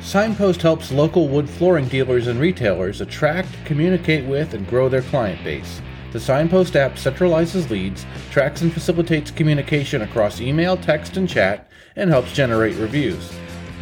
Signpost 0.00 0.62
helps 0.62 0.92
local 0.92 1.28
wood 1.28 1.50
flooring 1.50 1.88
dealers 1.88 2.28
and 2.28 2.40
retailers 2.40 3.00
attract, 3.00 3.48
communicate 3.64 4.24
with, 4.24 4.54
and 4.54 4.66
grow 4.68 4.88
their 4.88 5.02
client 5.02 5.42
base. 5.42 5.82
The 6.12 6.20
Signpost 6.20 6.76
app 6.76 6.94
centralizes 6.94 7.68
leads, 7.68 8.06
tracks 8.30 8.62
and 8.62 8.72
facilitates 8.72 9.30
communication 9.30 10.02
across 10.02 10.40
email, 10.40 10.76
text, 10.76 11.16
and 11.16 11.28
chat, 11.28 11.68
and 11.96 12.08
helps 12.08 12.32
generate 12.32 12.76
reviews. 12.76 13.32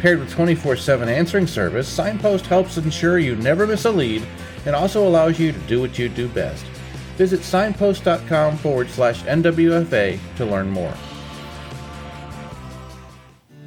Paired 0.01 0.19
with 0.19 0.31
24 0.31 0.75
7 0.75 1.07
answering 1.07 1.47
service, 1.47 1.87
Signpost 1.87 2.45
helps 2.47 2.77
ensure 2.77 3.19
you 3.19 3.35
never 3.37 3.65
miss 3.65 3.85
a 3.85 3.91
lead 3.91 4.25
and 4.65 4.75
also 4.75 5.07
allows 5.07 5.39
you 5.39 5.51
to 5.51 5.59
do 5.59 5.79
what 5.79 5.97
you 5.97 6.09
do 6.09 6.27
best. 6.27 6.65
Visit 7.15 7.41
signpost.com 7.41 8.57
forward 8.57 8.89
slash 8.89 9.23
NWFA 9.23 10.19
to 10.35 10.45
learn 10.45 10.69
more. 10.69 10.93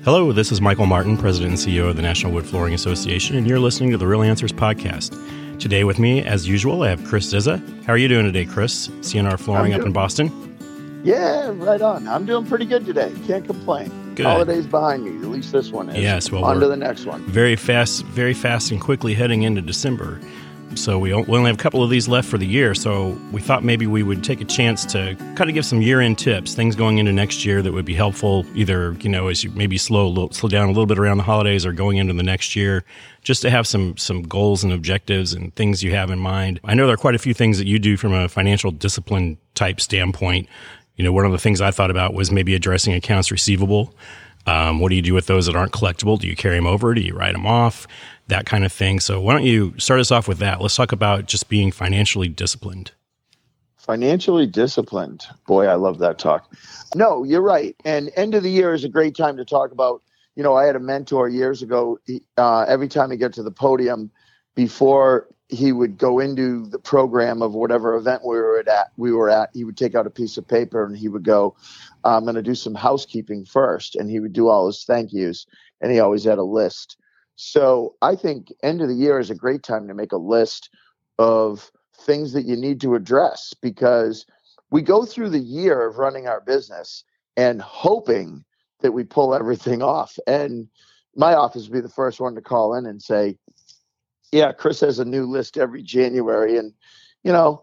Hello, 0.02 0.32
this 0.32 0.50
is 0.50 0.62
Michael 0.62 0.86
Martin, 0.86 1.18
President 1.18 1.50
and 1.50 1.58
CEO 1.58 1.90
of 1.90 1.96
the 1.96 2.00
National 2.00 2.32
Wood 2.32 2.46
Flooring 2.46 2.72
Association, 2.72 3.36
and 3.36 3.46
you're 3.46 3.58
listening 3.58 3.90
to 3.90 3.98
the 3.98 4.06
Real 4.06 4.22
Answers 4.22 4.50
Podcast. 4.50 5.14
Today 5.60 5.84
with 5.84 5.98
me, 5.98 6.24
as 6.24 6.48
usual, 6.48 6.84
I 6.84 6.88
have 6.88 7.04
Chris 7.04 7.28
Zizza. 7.28 7.58
How 7.86 7.92
are 7.92 7.98
you 7.98 8.08
doing 8.08 8.24
today, 8.24 8.46
Chris? 8.46 8.88
CNR 8.88 9.38
Flooring 9.38 9.74
up 9.74 9.82
in 9.82 9.92
Boston? 9.92 10.56
Yeah, 11.04 11.52
right 11.54 11.82
on. 11.82 12.08
I'm 12.08 12.24
doing 12.24 12.46
pretty 12.46 12.64
good 12.64 12.86
today. 12.86 13.12
Can't 13.26 13.44
complain. 13.44 14.14
Good. 14.14 14.24
Holidays 14.24 14.66
behind 14.66 15.04
me. 15.04 15.16
At 15.16 15.30
least 15.30 15.52
this 15.52 15.70
one 15.70 15.90
is. 15.90 16.02
Yes, 16.02 16.32
well, 16.32 16.46
on 16.46 16.60
to 16.60 16.66
the 16.66 16.78
next 16.78 17.04
one. 17.04 17.22
Very 17.26 17.54
fast, 17.54 18.02
very 18.06 18.32
fast 18.32 18.70
and 18.70 18.80
quickly 18.80 19.12
heading 19.12 19.42
into 19.42 19.60
December. 19.60 20.18
So 20.76 20.98
we 20.98 21.12
we 21.12 21.36
only 21.36 21.50
have 21.50 21.58
a 21.58 21.62
couple 21.62 21.82
of 21.82 21.90
these 21.90 22.08
left 22.08 22.28
for 22.28 22.38
the 22.38 22.46
year. 22.46 22.74
So 22.74 23.18
we 23.32 23.40
thought 23.40 23.64
maybe 23.64 23.86
we 23.86 24.02
would 24.02 24.22
take 24.22 24.40
a 24.40 24.44
chance 24.44 24.84
to 24.86 25.16
kind 25.34 25.50
of 25.50 25.54
give 25.54 25.66
some 25.66 25.82
year-end 25.82 26.18
tips, 26.18 26.54
things 26.54 26.76
going 26.76 26.98
into 26.98 27.12
next 27.12 27.44
year 27.44 27.60
that 27.60 27.72
would 27.72 27.84
be 27.84 27.94
helpful. 27.94 28.46
Either 28.54 28.92
you 29.00 29.08
know 29.08 29.28
as 29.28 29.42
you 29.42 29.50
maybe 29.50 29.76
slow 29.76 30.28
slow 30.30 30.48
down 30.48 30.66
a 30.66 30.68
little 30.68 30.86
bit 30.86 30.98
around 30.98 31.16
the 31.16 31.24
holidays, 31.24 31.66
or 31.66 31.72
going 31.72 31.96
into 31.96 32.12
the 32.12 32.22
next 32.22 32.54
year, 32.54 32.84
just 33.22 33.42
to 33.42 33.50
have 33.50 33.66
some 33.66 33.96
some 33.96 34.22
goals 34.22 34.62
and 34.62 34.72
objectives 34.72 35.32
and 35.32 35.54
things 35.56 35.82
you 35.82 35.92
have 35.92 36.10
in 36.10 36.18
mind. 36.18 36.60
I 36.64 36.74
know 36.74 36.86
there 36.86 36.94
are 36.94 36.98
quite 36.98 37.16
a 37.16 37.18
few 37.18 37.34
things 37.34 37.58
that 37.58 37.66
you 37.66 37.78
do 37.78 37.96
from 37.96 38.12
a 38.12 38.28
financial 38.28 38.70
discipline 38.70 39.38
type 39.54 39.80
standpoint. 39.80 40.48
You 40.96 41.04
know, 41.04 41.12
one 41.12 41.24
of 41.24 41.32
the 41.32 41.38
things 41.38 41.60
I 41.60 41.72
thought 41.72 41.90
about 41.90 42.14
was 42.14 42.30
maybe 42.30 42.54
addressing 42.54 42.94
accounts 42.94 43.30
receivable. 43.30 43.94
Um, 44.46 44.80
what 44.80 44.88
do 44.88 44.94
you 44.96 45.02
do 45.02 45.14
with 45.14 45.26
those 45.26 45.46
that 45.46 45.56
aren't 45.56 45.72
collectible? 45.72 46.18
Do 46.18 46.26
you 46.26 46.36
carry 46.36 46.56
them 46.56 46.66
over? 46.66 46.94
Do 46.94 47.00
you 47.00 47.14
write 47.14 47.32
them 47.32 47.46
off? 47.46 47.86
That 48.30 48.46
kind 48.46 48.64
of 48.64 48.72
thing. 48.72 49.00
So, 49.00 49.20
why 49.20 49.32
don't 49.34 49.42
you 49.42 49.74
start 49.76 49.98
us 49.98 50.12
off 50.12 50.28
with 50.28 50.38
that? 50.38 50.60
Let's 50.60 50.76
talk 50.76 50.92
about 50.92 51.26
just 51.26 51.48
being 51.48 51.72
financially 51.72 52.28
disciplined. 52.28 52.92
Financially 53.76 54.46
disciplined. 54.46 55.26
Boy, 55.48 55.66
I 55.66 55.74
love 55.74 55.98
that 55.98 56.20
talk. 56.20 56.54
No, 56.94 57.24
you're 57.24 57.42
right. 57.42 57.74
And 57.84 58.12
end 58.14 58.36
of 58.36 58.44
the 58.44 58.50
year 58.50 58.72
is 58.72 58.84
a 58.84 58.88
great 58.88 59.16
time 59.16 59.36
to 59.36 59.44
talk 59.44 59.72
about. 59.72 60.02
You 60.36 60.44
know, 60.44 60.54
I 60.54 60.64
had 60.64 60.76
a 60.76 60.80
mentor 60.80 61.28
years 61.28 61.60
ago. 61.60 61.98
Uh, 62.38 62.60
every 62.68 62.86
time 62.86 63.10
he 63.10 63.16
got 63.16 63.32
to 63.32 63.42
the 63.42 63.50
podium, 63.50 64.12
before 64.54 65.26
he 65.48 65.72
would 65.72 65.98
go 65.98 66.20
into 66.20 66.66
the 66.68 66.78
program 66.78 67.42
of 67.42 67.54
whatever 67.54 67.96
event 67.96 68.22
we 68.24 68.36
were 68.36 68.60
at, 68.60 68.92
we 68.96 69.10
were 69.10 69.28
at, 69.28 69.50
he 69.54 69.64
would 69.64 69.76
take 69.76 69.96
out 69.96 70.06
a 70.06 70.10
piece 70.10 70.36
of 70.36 70.46
paper 70.46 70.84
and 70.84 70.96
he 70.96 71.08
would 71.08 71.24
go, 71.24 71.56
"I'm 72.04 72.22
going 72.22 72.36
to 72.36 72.42
do 72.42 72.54
some 72.54 72.76
housekeeping 72.76 73.44
first. 73.44 73.96
and 73.96 74.08
he 74.08 74.20
would 74.20 74.32
do 74.32 74.46
all 74.46 74.68
his 74.68 74.84
thank 74.84 75.12
yous, 75.12 75.46
and 75.80 75.90
he 75.90 75.98
always 75.98 76.22
had 76.22 76.38
a 76.38 76.44
list. 76.44 76.96
So 77.42 77.94
I 78.02 78.16
think 78.16 78.52
end 78.62 78.82
of 78.82 78.88
the 78.88 78.94
year 78.94 79.18
is 79.18 79.30
a 79.30 79.34
great 79.34 79.62
time 79.62 79.88
to 79.88 79.94
make 79.94 80.12
a 80.12 80.18
list 80.18 80.68
of 81.18 81.70
things 82.02 82.34
that 82.34 82.44
you 82.44 82.54
need 82.54 82.82
to 82.82 82.94
address 82.94 83.54
because 83.62 84.26
we 84.70 84.82
go 84.82 85.06
through 85.06 85.30
the 85.30 85.38
year 85.38 85.86
of 85.86 85.96
running 85.96 86.28
our 86.28 86.42
business 86.42 87.02
and 87.38 87.62
hoping 87.62 88.44
that 88.80 88.92
we 88.92 89.04
pull 89.04 89.34
everything 89.34 89.82
off. 89.82 90.18
And 90.26 90.68
my 91.16 91.34
office 91.34 91.62
would 91.62 91.72
be 91.72 91.80
the 91.80 91.88
first 91.88 92.20
one 92.20 92.34
to 92.34 92.42
call 92.42 92.74
in 92.74 92.84
and 92.84 93.00
say, 93.00 93.38
Yeah, 94.32 94.52
Chris 94.52 94.80
has 94.80 94.98
a 94.98 95.04
new 95.06 95.24
list 95.24 95.56
every 95.56 95.82
January. 95.82 96.58
And, 96.58 96.74
you 97.24 97.32
know, 97.32 97.62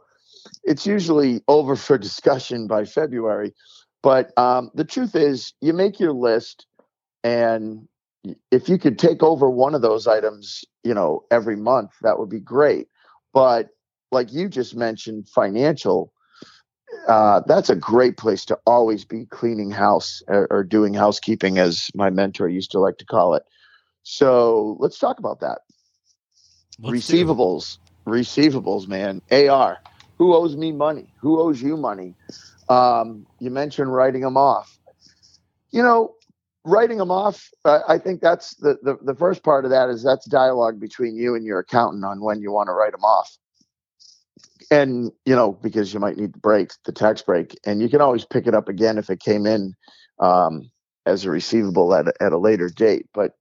it's 0.64 0.88
usually 0.88 1.44
over 1.48 1.76
for 1.76 2.00
discussion 2.00 2.66
by 2.66 2.86
February. 2.86 3.54
But 4.02 4.36
um, 4.40 4.72
the 4.74 4.86
truth 4.86 5.16
is, 5.16 5.54
you 5.62 5.72
make 5.72 6.00
your 6.00 6.14
list, 6.14 6.66
and 7.24 7.88
if 8.52 8.70
you 8.70 8.78
could 8.78 8.98
take 9.00 9.24
over 9.24 9.50
one 9.50 9.76
of 9.76 9.82
those 9.82 10.08
items, 10.08 10.64
you 10.84 10.94
know, 10.94 11.24
every 11.32 11.56
month, 11.56 11.92
that 12.02 12.20
would 12.20 12.30
be 12.30 12.40
great. 12.40 12.88
But 13.34 13.70
like 14.12 14.32
you 14.32 14.50
just 14.50 14.76
mentioned, 14.76 15.28
financial, 15.28 16.14
uh, 17.08 17.42
that's 17.46 17.70
a 17.70 17.76
great 17.76 18.18
place 18.18 18.46
to 18.46 18.58
always 18.66 19.06
be 19.06 19.26
cleaning 19.26 19.72
house 19.72 20.22
or, 20.28 20.48
or 20.50 20.64
doing 20.64 20.94
housekeeping, 20.94 21.58
as 21.58 21.90
my 21.94 22.10
mentor 22.10 22.48
used 22.48 22.72
to 22.72 22.80
like 22.80 22.98
to 22.98 23.06
call 23.06 23.34
it. 23.34 23.44
So 24.04 24.78
let's 24.80 24.98
talk 24.98 25.20
about 25.20 25.42
that. 25.42 25.60
Let's 26.80 27.08
receivables, 27.08 27.78
receivables, 28.08 28.88
man. 28.88 29.22
AR. 29.32 29.80
Who 30.18 30.34
owes 30.34 30.56
me 30.56 30.72
money? 30.72 31.14
Who 31.20 31.40
owes 31.40 31.62
you 31.62 31.78
money? 31.78 32.16
Um, 32.70 33.26
you 33.40 33.50
mentioned 33.52 33.94
writing 33.94 34.22
them 34.22 34.38
off. 34.38 34.78
You 35.72 35.84
know, 35.84 36.16
writing 36.68 36.98
them 36.98 37.12
off. 37.12 37.50
Uh, 37.66 37.80
I 37.88 37.98
think 37.98 38.22
that's 38.22 38.56
the, 38.56 38.78
the 38.84 38.98
the 39.02 39.16
first 39.16 39.44
part 39.44 39.66
of 39.66 39.72
that 39.72 39.90
is 39.90 40.04
that's 40.04 40.26
dialogue 40.26 40.80
between 40.80 41.16
you 41.16 41.36
and 41.36 41.46
your 41.46 41.60
accountant 41.60 42.04
on 42.04 42.22
when 42.22 42.42
you 42.42 42.52
want 42.52 42.68
to 42.68 42.74
write 42.74 42.92
them 42.92 43.04
off. 43.04 43.38
And 44.70 45.12
you 45.26 45.36
know, 45.36 45.54
because 45.54 45.94
you 45.94 46.00
might 46.00 46.18
need 46.18 46.34
the 46.34 46.40
break, 46.40 46.72
the 46.86 46.92
tax 46.92 47.22
break, 47.22 47.58
and 47.66 47.82
you 47.82 47.90
can 47.90 48.02
always 48.02 48.26
pick 48.26 48.48
it 48.48 48.54
up 48.54 48.68
again 48.68 48.98
if 48.98 49.10
it 49.10 49.20
came 49.20 49.46
in 49.46 49.74
um, 50.20 50.70
as 51.06 51.26
a 51.26 51.32
receivable 51.32 51.96
at 51.96 52.08
a, 52.08 52.14
at 52.22 52.34
a 52.34 52.38
later 52.38 52.70
date. 52.70 53.08
But 53.14 53.32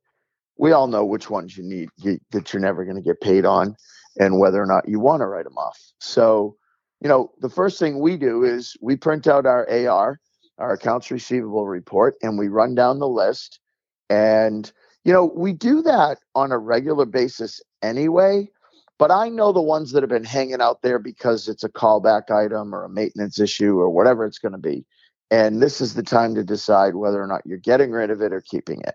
we 0.56 0.72
all 0.72 0.86
know 0.86 1.04
which 1.04 1.28
ones 1.28 1.56
you 1.56 1.64
need 1.64 1.88
you, 1.98 2.18
that 2.30 2.52
you're 2.52 2.62
never 2.62 2.84
going 2.84 2.96
to 2.96 3.02
get 3.02 3.20
paid 3.20 3.44
on, 3.44 3.76
and 4.18 4.38
whether 4.38 4.62
or 4.62 4.66
not 4.66 4.88
you 4.88 5.00
want 5.00 5.20
to 5.20 5.26
write 5.26 5.44
them 5.44 5.58
off. 5.58 5.78
So, 6.00 6.56
you 7.00 7.08
know, 7.08 7.32
the 7.40 7.50
first 7.50 7.78
thing 7.78 7.98
we 7.98 8.16
do 8.16 8.44
is 8.44 8.76
we 8.80 8.96
print 8.96 9.26
out 9.26 9.46
our 9.46 9.68
AR, 9.68 10.20
our 10.58 10.72
accounts 10.72 11.10
receivable 11.10 11.66
report, 11.66 12.16
and 12.22 12.38
we 12.38 12.48
run 12.48 12.74
down 12.74 12.98
the 12.98 13.08
list. 13.08 13.60
And 14.08 14.70
you 15.04 15.12
know, 15.12 15.32
we 15.36 15.52
do 15.52 15.82
that 15.82 16.18
on 16.34 16.50
a 16.50 16.58
regular 16.58 17.06
basis 17.06 17.60
anyway. 17.82 18.50
But 18.98 19.10
I 19.10 19.28
know 19.28 19.52
the 19.52 19.62
ones 19.62 19.92
that 19.92 20.02
have 20.02 20.10
been 20.10 20.24
hanging 20.24 20.60
out 20.60 20.82
there 20.82 20.98
because 20.98 21.48
it's 21.48 21.62
a 21.62 21.68
callback 21.68 22.30
item 22.30 22.74
or 22.74 22.84
a 22.84 22.88
maintenance 22.88 23.38
issue 23.38 23.78
or 23.78 23.90
whatever 23.90 24.24
it's 24.24 24.38
going 24.38 24.52
to 24.52 24.58
be. 24.58 24.84
And 25.30 25.60
this 25.60 25.80
is 25.80 25.94
the 25.94 26.02
time 26.02 26.34
to 26.34 26.42
decide 26.42 26.94
whether 26.94 27.22
or 27.22 27.26
not 27.26 27.42
you're 27.44 27.58
getting 27.58 27.90
rid 27.90 28.10
of 28.10 28.22
it 28.22 28.32
or 28.32 28.40
keeping 28.40 28.80
it. 28.80 28.94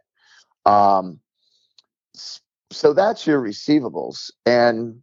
Um, 0.65 1.19
so 2.71 2.93
that's 2.93 3.27
your 3.27 3.41
receivables. 3.41 4.31
And, 4.45 5.01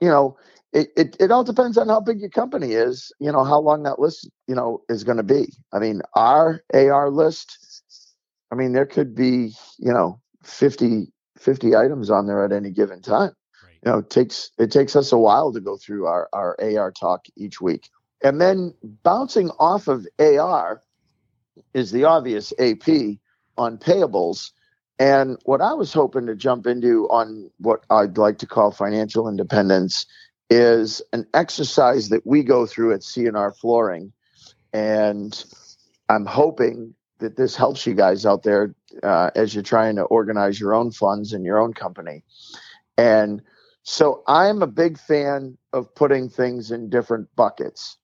you 0.00 0.08
know, 0.08 0.36
it, 0.74 0.90
it, 0.96 1.16
it 1.20 1.30
all 1.30 1.44
depends 1.44 1.78
on 1.78 1.88
how 1.88 2.00
big 2.00 2.20
your 2.20 2.30
company 2.30 2.72
is, 2.72 3.12
you 3.20 3.30
know, 3.32 3.44
how 3.44 3.60
long 3.60 3.84
that 3.84 4.00
list, 4.00 4.28
you 4.48 4.54
know, 4.54 4.82
is 4.88 5.04
going 5.04 5.16
to 5.16 5.22
be. 5.22 5.52
I 5.72 5.78
mean, 5.78 6.02
our 6.14 6.62
AR 6.74 7.10
list, 7.10 7.82
I 8.50 8.56
mean, 8.56 8.72
there 8.72 8.86
could 8.86 9.14
be, 9.14 9.52
you 9.78 9.92
know, 9.92 10.20
50, 10.42 11.12
50 11.38 11.76
items 11.76 12.10
on 12.10 12.26
there 12.26 12.44
at 12.44 12.52
any 12.52 12.70
given 12.70 13.00
time 13.00 13.32
Right. 13.64 13.78
you 13.84 13.92
know 13.92 13.98
it 13.98 14.10
takes 14.10 14.50
it 14.58 14.70
takes 14.70 14.96
us 14.96 15.12
a 15.12 15.18
while 15.18 15.52
to 15.52 15.60
go 15.60 15.76
through 15.76 16.06
our 16.06 16.28
our 16.32 16.56
AR 16.60 16.92
talk 16.92 17.26
each 17.36 17.60
week. 17.60 17.88
And 18.22 18.40
then 18.40 18.74
bouncing 18.82 19.50
off 19.58 19.88
of 19.88 20.06
AR 20.18 20.82
is 21.74 21.90
the 21.92 22.04
obvious 22.04 22.52
AP 22.58 23.18
on 23.56 23.78
payables. 23.78 24.50
And 24.98 25.38
what 25.44 25.60
I 25.60 25.74
was 25.74 25.92
hoping 25.92 26.26
to 26.26 26.36
jump 26.36 26.66
into 26.66 27.08
on 27.08 27.50
what 27.58 27.84
I'd 27.90 28.16
like 28.16 28.38
to 28.38 28.46
call 28.46 28.70
financial 28.70 29.28
independence 29.28 30.06
is 30.50 31.02
an 31.12 31.26
exercise 31.34 32.08
that 32.10 32.26
we 32.26 32.42
go 32.42 32.66
through 32.66 32.92
at 32.92 33.00
CNR 33.00 33.56
Flooring. 33.56 34.12
And 34.72 35.44
I'm 36.08 36.26
hoping 36.26 36.94
that 37.18 37.36
this 37.36 37.56
helps 37.56 37.86
you 37.86 37.94
guys 37.94 38.26
out 38.26 38.42
there 38.42 38.74
uh, 39.02 39.30
as 39.34 39.54
you're 39.54 39.62
trying 39.62 39.96
to 39.96 40.02
organize 40.02 40.60
your 40.60 40.74
own 40.74 40.90
funds 40.90 41.32
in 41.32 41.44
your 41.44 41.58
own 41.58 41.72
company. 41.72 42.22
And 42.98 43.42
so 43.82 44.22
I'm 44.26 44.62
a 44.62 44.66
big 44.66 44.98
fan 44.98 45.56
of 45.72 45.94
putting 45.94 46.28
things 46.28 46.70
in 46.70 46.90
different 46.90 47.28
buckets. 47.36 47.98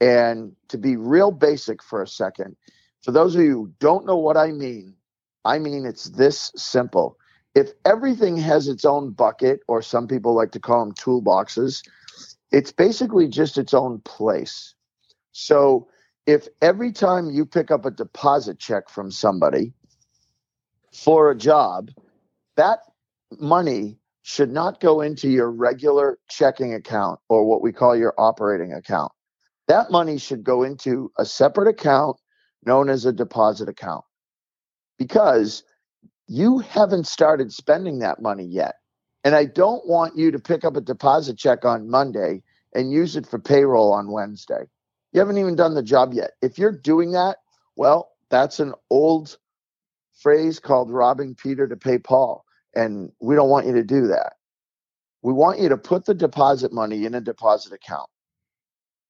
And 0.00 0.54
to 0.68 0.78
be 0.78 0.96
real 0.96 1.30
basic 1.30 1.82
for 1.82 2.02
a 2.02 2.08
second, 2.08 2.56
for 3.02 3.12
those 3.12 3.34
of 3.34 3.42
you 3.42 3.52
who 3.52 3.72
don't 3.78 4.06
know 4.06 4.16
what 4.16 4.36
I 4.36 4.52
mean, 4.52 4.94
I 5.44 5.58
mean 5.58 5.86
it's 5.86 6.04
this 6.04 6.52
simple. 6.56 7.18
If 7.56 7.72
everything 7.86 8.36
has 8.36 8.68
its 8.68 8.84
own 8.84 9.12
bucket, 9.12 9.60
or 9.66 9.80
some 9.80 10.06
people 10.06 10.34
like 10.34 10.52
to 10.52 10.60
call 10.60 10.84
them 10.84 10.92
toolboxes, 10.94 11.82
it's 12.52 12.70
basically 12.70 13.28
just 13.28 13.56
its 13.56 13.72
own 13.72 14.00
place. 14.00 14.74
So 15.32 15.88
if 16.26 16.48
every 16.60 16.92
time 16.92 17.30
you 17.30 17.46
pick 17.46 17.70
up 17.70 17.86
a 17.86 17.90
deposit 17.90 18.58
check 18.58 18.90
from 18.90 19.10
somebody 19.10 19.72
for 20.92 21.30
a 21.30 21.34
job, 21.34 21.90
that 22.56 22.80
money 23.40 24.00
should 24.22 24.50
not 24.50 24.78
go 24.78 25.00
into 25.00 25.30
your 25.30 25.50
regular 25.50 26.18
checking 26.28 26.74
account 26.74 27.20
or 27.30 27.46
what 27.46 27.62
we 27.62 27.72
call 27.72 27.96
your 27.96 28.12
operating 28.18 28.74
account. 28.74 29.12
That 29.66 29.90
money 29.90 30.18
should 30.18 30.44
go 30.44 30.62
into 30.62 31.10
a 31.16 31.24
separate 31.24 31.68
account 31.68 32.18
known 32.66 32.90
as 32.90 33.06
a 33.06 33.14
deposit 33.14 33.70
account. 33.70 34.04
Because 34.98 35.62
you 36.28 36.58
haven't 36.58 37.06
started 37.06 37.52
spending 37.52 37.98
that 38.00 38.20
money 38.20 38.44
yet. 38.44 38.76
And 39.24 39.34
I 39.34 39.44
don't 39.44 39.86
want 39.86 40.16
you 40.16 40.30
to 40.30 40.38
pick 40.38 40.64
up 40.64 40.76
a 40.76 40.80
deposit 40.80 41.36
check 41.36 41.64
on 41.64 41.90
Monday 41.90 42.42
and 42.74 42.92
use 42.92 43.16
it 43.16 43.26
for 43.26 43.38
payroll 43.38 43.92
on 43.92 44.10
Wednesday. 44.10 44.64
You 45.12 45.20
haven't 45.20 45.38
even 45.38 45.56
done 45.56 45.74
the 45.74 45.82
job 45.82 46.12
yet. 46.12 46.32
If 46.42 46.58
you're 46.58 46.72
doing 46.72 47.12
that, 47.12 47.38
well, 47.76 48.12
that's 48.30 48.60
an 48.60 48.74
old 48.90 49.36
phrase 50.14 50.58
called 50.58 50.90
robbing 50.90 51.34
Peter 51.34 51.66
to 51.66 51.76
pay 51.76 51.98
Paul. 51.98 52.44
And 52.74 53.10
we 53.20 53.34
don't 53.34 53.48
want 53.48 53.66
you 53.66 53.72
to 53.72 53.82
do 53.82 54.06
that. 54.08 54.34
We 55.22 55.32
want 55.32 55.60
you 55.60 55.68
to 55.70 55.76
put 55.76 56.04
the 56.04 56.14
deposit 56.14 56.72
money 56.72 57.04
in 57.04 57.14
a 57.14 57.20
deposit 57.20 57.72
account, 57.72 58.08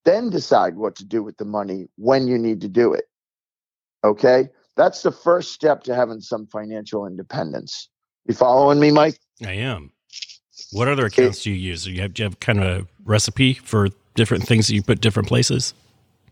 then 0.05 0.31
decide 0.31 0.77
what 0.77 0.97
to 0.97 1.05
do 1.05 1.23
with 1.23 1.37
the 1.37 1.45
money 1.45 1.89
when 1.97 2.27
you 2.27 2.39
need 2.39 2.61
to 2.63 2.69
do 2.69 2.95
it. 2.95 3.05
Okay? 4.05 4.49
That's 4.77 5.03
the 5.03 5.13
first 5.13 5.53
step 5.53 5.83
to 5.85 5.95
having 5.95 6.21
some 6.21 6.47
financial 6.47 7.07
independence. 7.07 7.89
You 8.27 8.35
following 8.35 8.79
me, 8.79 8.91
Mike? 8.91 9.19
I 9.45 9.53
am. 9.53 9.93
What 10.73 10.89
other 10.89 11.07
accounts 11.07 11.43
do 11.43 11.51
you 11.51 11.57
use? 11.57 11.85
Do 11.85 11.93
you 11.93 12.03
have, 12.03 12.15
do 12.15 12.23
you 12.23 12.29
have 12.29 12.41
kind 12.41 12.63
of 12.63 12.83
a 12.83 12.87
recipe 13.05 13.55
for 13.55 13.89
different 14.15 14.45
things 14.47 14.67
that 14.69 14.75
you 14.75 14.83
put 14.83 15.01
different 15.01 15.29
places? 15.29 15.75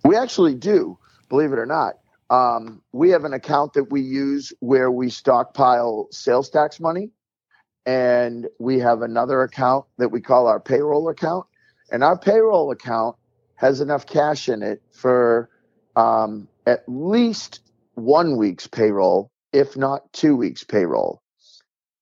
We 0.04 0.16
actually 0.16 0.54
do, 0.54 0.98
believe 1.28 1.52
it 1.52 1.58
or 1.58 1.66
not. 1.66 1.94
Um, 2.30 2.82
we 2.92 3.10
have 3.10 3.24
an 3.24 3.32
account 3.32 3.74
that 3.74 3.90
we 3.90 4.00
use 4.00 4.52
where 4.60 4.90
we 4.90 5.08
stockpile 5.10 6.08
sales 6.10 6.50
tax 6.50 6.80
money. 6.80 7.10
And 7.86 8.48
we 8.58 8.78
have 8.78 9.02
another 9.02 9.42
account 9.42 9.84
that 9.98 10.08
we 10.08 10.20
call 10.20 10.46
our 10.46 10.58
payroll 10.58 11.08
account. 11.10 11.46
And 11.92 12.02
our 12.02 12.18
payroll 12.18 12.70
account 12.70 13.16
has 13.56 13.80
enough 13.80 14.06
cash 14.06 14.48
in 14.48 14.62
it 14.62 14.82
for 14.90 15.50
um, 15.96 16.48
at 16.66 16.82
least 16.86 17.60
one 17.94 18.36
week's 18.36 18.66
payroll, 18.66 19.30
if 19.52 19.76
not 19.76 20.12
two 20.12 20.36
weeks' 20.36 20.64
payroll. 20.64 21.22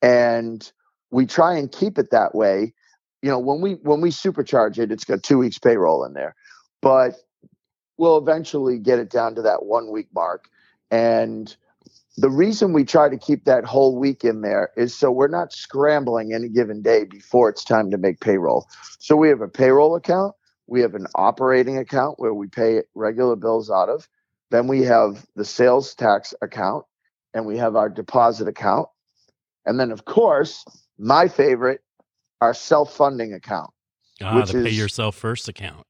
And 0.00 0.70
we 1.10 1.26
try 1.26 1.56
and 1.56 1.70
keep 1.70 1.98
it 1.98 2.10
that 2.10 2.34
way. 2.34 2.74
You 3.22 3.30
know, 3.30 3.38
when 3.38 3.60
we 3.60 3.74
when 3.74 4.00
we 4.00 4.10
supercharge 4.10 4.78
it, 4.78 4.90
it's 4.90 5.04
got 5.04 5.22
two 5.22 5.38
weeks 5.38 5.58
payroll 5.58 6.04
in 6.04 6.14
there. 6.14 6.34
But 6.80 7.14
we'll 7.98 8.18
eventually 8.18 8.78
get 8.78 8.98
it 8.98 9.10
down 9.10 9.36
to 9.36 9.42
that 9.42 9.64
one 9.64 9.90
week 9.92 10.08
mark. 10.12 10.48
And 10.90 11.54
the 12.16 12.30
reason 12.30 12.72
we 12.72 12.84
try 12.84 13.08
to 13.08 13.16
keep 13.16 13.44
that 13.44 13.64
whole 13.64 13.96
week 13.98 14.24
in 14.24 14.42
there 14.42 14.70
is 14.76 14.94
so 14.94 15.10
we're 15.10 15.28
not 15.28 15.52
scrambling 15.52 16.34
any 16.34 16.48
given 16.48 16.82
day 16.82 17.04
before 17.04 17.48
it's 17.48 17.64
time 17.64 17.90
to 17.90 17.98
make 17.98 18.20
payroll. 18.20 18.66
So 18.98 19.16
we 19.16 19.28
have 19.28 19.40
a 19.40 19.48
payroll 19.48 19.96
account, 19.96 20.34
we 20.66 20.80
have 20.82 20.94
an 20.94 21.06
operating 21.14 21.78
account 21.78 22.18
where 22.18 22.34
we 22.34 22.48
pay 22.48 22.82
regular 22.94 23.36
bills 23.36 23.70
out 23.70 23.88
of. 23.88 24.08
Then 24.52 24.66
we 24.66 24.82
have 24.82 25.24
the 25.34 25.46
sales 25.46 25.94
tax 25.94 26.34
account 26.42 26.84
and 27.32 27.46
we 27.46 27.56
have 27.56 27.74
our 27.74 27.88
deposit 27.88 28.48
account. 28.48 28.86
And 29.64 29.80
then, 29.80 29.90
of 29.90 30.04
course, 30.04 30.66
my 30.98 31.26
favorite, 31.26 31.80
our 32.42 32.52
self 32.52 32.94
funding 32.94 33.32
account. 33.32 33.70
Ah, 34.22 34.36
which 34.36 34.50
the 34.52 34.58
is, 34.58 34.64
pay 34.64 34.70
yourself 34.70 35.16
first 35.16 35.48
account. 35.48 35.86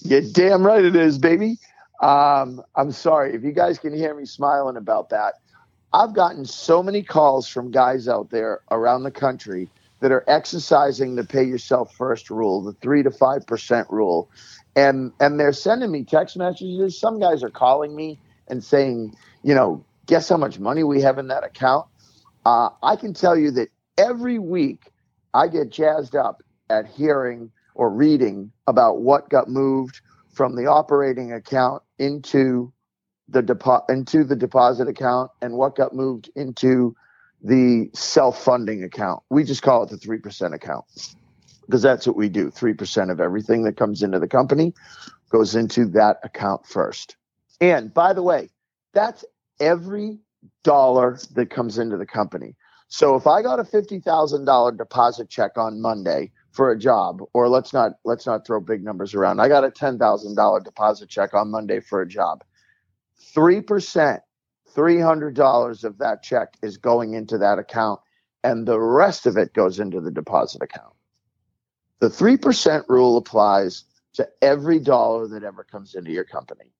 You're 0.00 0.22
damn 0.22 0.66
right 0.66 0.82
it 0.82 0.96
is, 0.96 1.18
baby. 1.18 1.58
Um, 2.00 2.62
I'm 2.74 2.90
sorry 2.90 3.34
if 3.34 3.44
you 3.44 3.52
guys 3.52 3.78
can 3.78 3.94
hear 3.94 4.14
me 4.14 4.24
smiling 4.24 4.78
about 4.78 5.10
that. 5.10 5.34
I've 5.92 6.14
gotten 6.14 6.46
so 6.46 6.82
many 6.82 7.02
calls 7.02 7.46
from 7.46 7.70
guys 7.70 8.08
out 8.08 8.30
there 8.30 8.60
around 8.70 9.02
the 9.02 9.10
country 9.10 9.68
that 10.00 10.10
are 10.10 10.24
exercising 10.26 11.16
the 11.16 11.24
pay 11.24 11.44
yourself 11.44 11.94
first 11.94 12.30
rule, 12.30 12.62
the 12.62 12.72
three 12.72 13.02
to 13.02 13.10
five 13.10 13.46
percent 13.46 13.88
rule, 13.90 14.30
and 14.76 15.12
and 15.18 15.40
they're 15.40 15.54
sending 15.54 15.90
me 15.90 16.04
text 16.04 16.36
messages. 16.36 17.00
Some 17.00 17.18
guys 17.18 17.42
are 17.42 17.50
calling 17.50 17.96
me 17.96 18.20
and 18.46 18.62
saying, 18.62 19.14
you 19.42 19.54
know, 19.54 19.84
guess 20.06 20.28
how 20.28 20.36
much 20.36 20.60
money 20.60 20.84
we 20.84 21.00
have 21.00 21.18
in 21.18 21.28
that 21.28 21.42
account. 21.42 21.86
Uh, 22.44 22.68
I 22.82 22.94
can 22.94 23.14
tell 23.14 23.36
you 23.36 23.50
that 23.52 23.68
every 23.98 24.38
week 24.38 24.92
I 25.34 25.48
get 25.48 25.70
jazzed 25.70 26.14
up 26.14 26.42
at 26.70 26.86
hearing 26.86 27.50
or 27.74 27.90
reading 27.90 28.52
about 28.66 29.00
what 29.00 29.28
got 29.30 29.48
moved 29.48 30.00
from 30.32 30.54
the 30.54 30.66
operating 30.66 31.32
account 31.32 31.82
into 31.98 32.72
the 33.28 33.42
depo- 33.42 33.88
into 33.88 34.22
the 34.22 34.36
deposit 34.36 34.88
account 34.88 35.30
and 35.42 35.54
what 35.54 35.74
got 35.74 35.94
moved 35.94 36.30
into 36.36 36.94
the 37.42 37.90
self-funding 37.94 38.84
account. 38.84 39.22
We 39.30 39.44
just 39.44 39.62
call 39.62 39.82
it 39.82 39.90
the 39.90 39.96
3% 39.96 40.54
account 40.54 40.84
because 41.66 41.82
that's 41.82 42.06
what 42.06 42.16
we 42.16 42.28
do. 42.28 42.50
3% 42.50 43.10
of 43.10 43.20
everything 43.20 43.64
that 43.64 43.76
comes 43.76 44.02
into 44.02 44.18
the 44.18 44.28
company 44.28 44.74
goes 45.30 45.54
into 45.54 45.86
that 45.86 46.18
account 46.22 46.66
first. 46.66 47.16
And 47.60 47.92
by 47.92 48.12
the 48.12 48.22
way, 48.22 48.50
that's 48.92 49.24
every 49.60 50.18
dollar 50.62 51.18
that 51.34 51.50
comes 51.50 51.78
into 51.78 51.96
the 51.96 52.06
company. 52.06 52.54
So 52.88 53.16
if 53.16 53.26
I 53.26 53.42
got 53.42 53.58
a 53.58 53.64
$50,000 53.64 54.78
deposit 54.78 55.28
check 55.28 55.58
on 55.58 55.80
Monday 55.80 56.30
for 56.56 56.70
a 56.70 56.78
job 56.78 57.20
or 57.34 57.48
let's 57.48 57.74
not 57.74 57.92
let's 58.04 58.24
not 58.24 58.46
throw 58.46 58.60
big 58.60 58.82
numbers 58.82 59.14
around. 59.14 59.40
I 59.40 59.48
got 59.48 59.64
a 59.64 59.70
$10,000 59.70 60.64
deposit 60.64 61.08
check 61.10 61.34
on 61.34 61.50
Monday 61.50 61.80
for 61.80 62.00
a 62.00 62.08
job 62.08 62.42
3%, 63.34 64.20
$300 64.74 65.84
of 65.84 65.98
that 65.98 66.22
check 66.22 66.54
is 66.62 66.78
going 66.78 67.14
into 67.14 67.38
that 67.38 67.58
account, 67.58 68.00
and 68.42 68.66
the 68.66 68.80
rest 68.80 69.26
of 69.26 69.36
it 69.36 69.52
goes 69.52 69.78
into 69.78 70.00
the 70.00 70.10
deposit 70.10 70.62
account. 70.62 70.94
The 72.00 72.08
3% 72.08 72.84
rule 72.88 73.16
applies 73.16 73.84
to 74.14 74.28
every 74.42 74.78
dollar 74.78 75.28
that 75.28 75.44
ever 75.44 75.64
comes 75.64 75.94
into 75.94 76.10
your 76.10 76.24
company. 76.24 76.72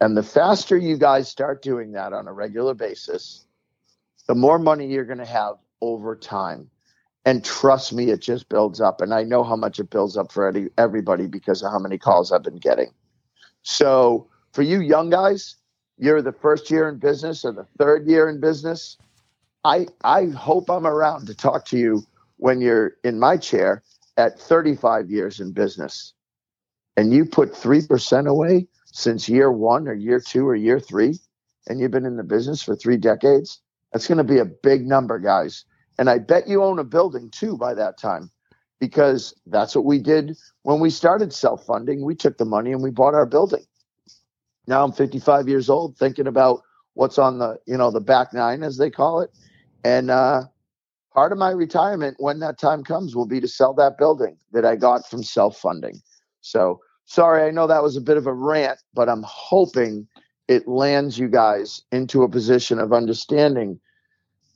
And 0.00 0.16
the 0.16 0.22
faster 0.22 0.76
you 0.76 0.96
guys 0.96 1.28
start 1.28 1.62
doing 1.62 1.92
that 1.92 2.12
on 2.12 2.28
a 2.28 2.32
regular 2.32 2.74
basis, 2.74 3.46
the 4.26 4.34
more 4.34 4.58
money 4.58 4.86
you're 4.86 5.04
going 5.04 5.18
to 5.18 5.26
have 5.26 5.56
over 5.80 6.14
time. 6.14 6.70
And 7.24 7.44
trust 7.44 7.92
me, 7.92 8.10
it 8.10 8.20
just 8.20 8.48
builds 8.48 8.80
up. 8.80 9.00
And 9.00 9.12
I 9.12 9.24
know 9.24 9.42
how 9.42 9.56
much 9.56 9.80
it 9.80 9.90
builds 9.90 10.16
up 10.16 10.32
for 10.32 10.52
everybody 10.78 11.26
because 11.26 11.62
of 11.62 11.72
how 11.72 11.78
many 11.78 11.98
calls 11.98 12.32
I've 12.32 12.44
been 12.44 12.56
getting. 12.56 12.92
So, 13.62 14.28
for 14.52 14.62
you 14.62 14.80
young 14.80 15.10
guys, 15.10 15.56
you're 15.98 16.22
the 16.22 16.32
first 16.32 16.70
year 16.70 16.88
in 16.88 16.98
business 16.98 17.44
or 17.44 17.52
the 17.52 17.66
third 17.76 18.06
year 18.06 18.28
in 18.28 18.40
business, 18.40 18.96
I 19.64 19.88
I 20.04 20.26
hope 20.26 20.70
I'm 20.70 20.86
around 20.86 21.26
to 21.26 21.34
talk 21.34 21.64
to 21.66 21.78
you 21.78 22.04
when 22.36 22.60
you're 22.60 22.92
in 23.04 23.18
my 23.18 23.36
chair 23.36 23.82
at 24.18 24.38
35 24.38 25.10
years 25.10 25.40
in 25.40 25.52
business. 25.52 26.12
And 26.98 27.14
you 27.14 27.24
put 27.24 27.54
3% 27.54 28.28
away 28.28 28.66
since 28.92 29.28
year 29.28 29.50
1 29.50 29.88
or 29.88 29.94
year 29.94 30.20
2 30.20 30.46
or 30.46 30.54
year 30.54 30.78
3 30.78 31.18
and 31.68 31.80
you've 31.80 31.90
been 31.90 32.06
in 32.06 32.16
the 32.16 32.24
business 32.24 32.62
for 32.62 32.76
3 32.76 32.98
decades. 32.98 33.60
That's 33.92 34.06
going 34.06 34.18
to 34.18 34.24
be 34.24 34.38
a 34.38 34.44
big 34.44 34.86
number, 34.86 35.18
guys. 35.18 35.64
And 35.98 36.10
I 36.10 36.18
bet 36.18 36.48
you 36.48 36.62
own 36.62 36.78
a 36.78 36.84
building 36.84 37.30
too 37.30 37.56
by 37.56 37.74
that 37.74 37.98
time 37.98 38.30
because 38.80 39.34
that's 39.46 39.74
what 39.74 39.86
we 39.86 39.98
did 39.98 40.36
when 40.62 40.80
we 40.80 40.90
started 40.90 41.32
self 41.32 41.64
funding. 41.64 42.04
We 42.04 42.14
took 42.14 42.36
the 42.36 42.44
money 42.44 42.72
and 42.72 42.82
we 42.82 42.90
bought 42.90 43.14
our 43.14 43.26
building 43.26 43.64
now 44.68 44.84
I'm 44.84 44.92
55 44.92 45.48
years 45.48 45.70
old, 45.70 45.96
thinking 45.96 46.26
about 46.26 46.62
what's 46.92 47.18
on 47.18 47.38
the 47.38 47.58
you 47.66 47.76
know 47.76 47.90
the 47.90 48.00
back 48.00 48.34
nine 48.34 48.62
as 48.62 48.76
they 48.76 48.90
call 48.90 49.20
it, 49.22 49.30
and 49.82 50.10
uh, 50.10 50.42
part 51.12 51.32
of 51.32 51.38
my 51.38 51.50
retirement 51.50 52.16
when 52.18 52.40
that 52.40 52.58
time 52.58 52.84
comes 52.84 53.14
will 53.14 53.26
be 53.26 53.40
to 53.40 53.48
sell 53.48 53.74
that 53.74 53.98
building 53.98 54.36
that 54.52 54.64
I 54.64 54.76
got 54.76 55.08
from 55.08 55.22
self 55.22 55.58
funding. 55.58 56.00
So 56.40 56.80
sorry, 57.06 57.46
I 57.46 57.50
know 57.50 57.66
that 57.66 57.82
was 57.82 57.96
a 57.96 58.00
bit 58.00 58.16
of 58.16 58.26
a 58.26 58.32
rant, 58.32 58.78
but 58.94 59.08
I'm 59.08 59.24
hoping 59.26 60.06
it 60.48 60.66
lands 60.66 61.18
you 61.18 61.28
guys 61.28 61.82
into 61.92 62.22
a 62.22 62.28
position 62.28 62.78
of 62.78 62.92
understanding. 62.92 63.80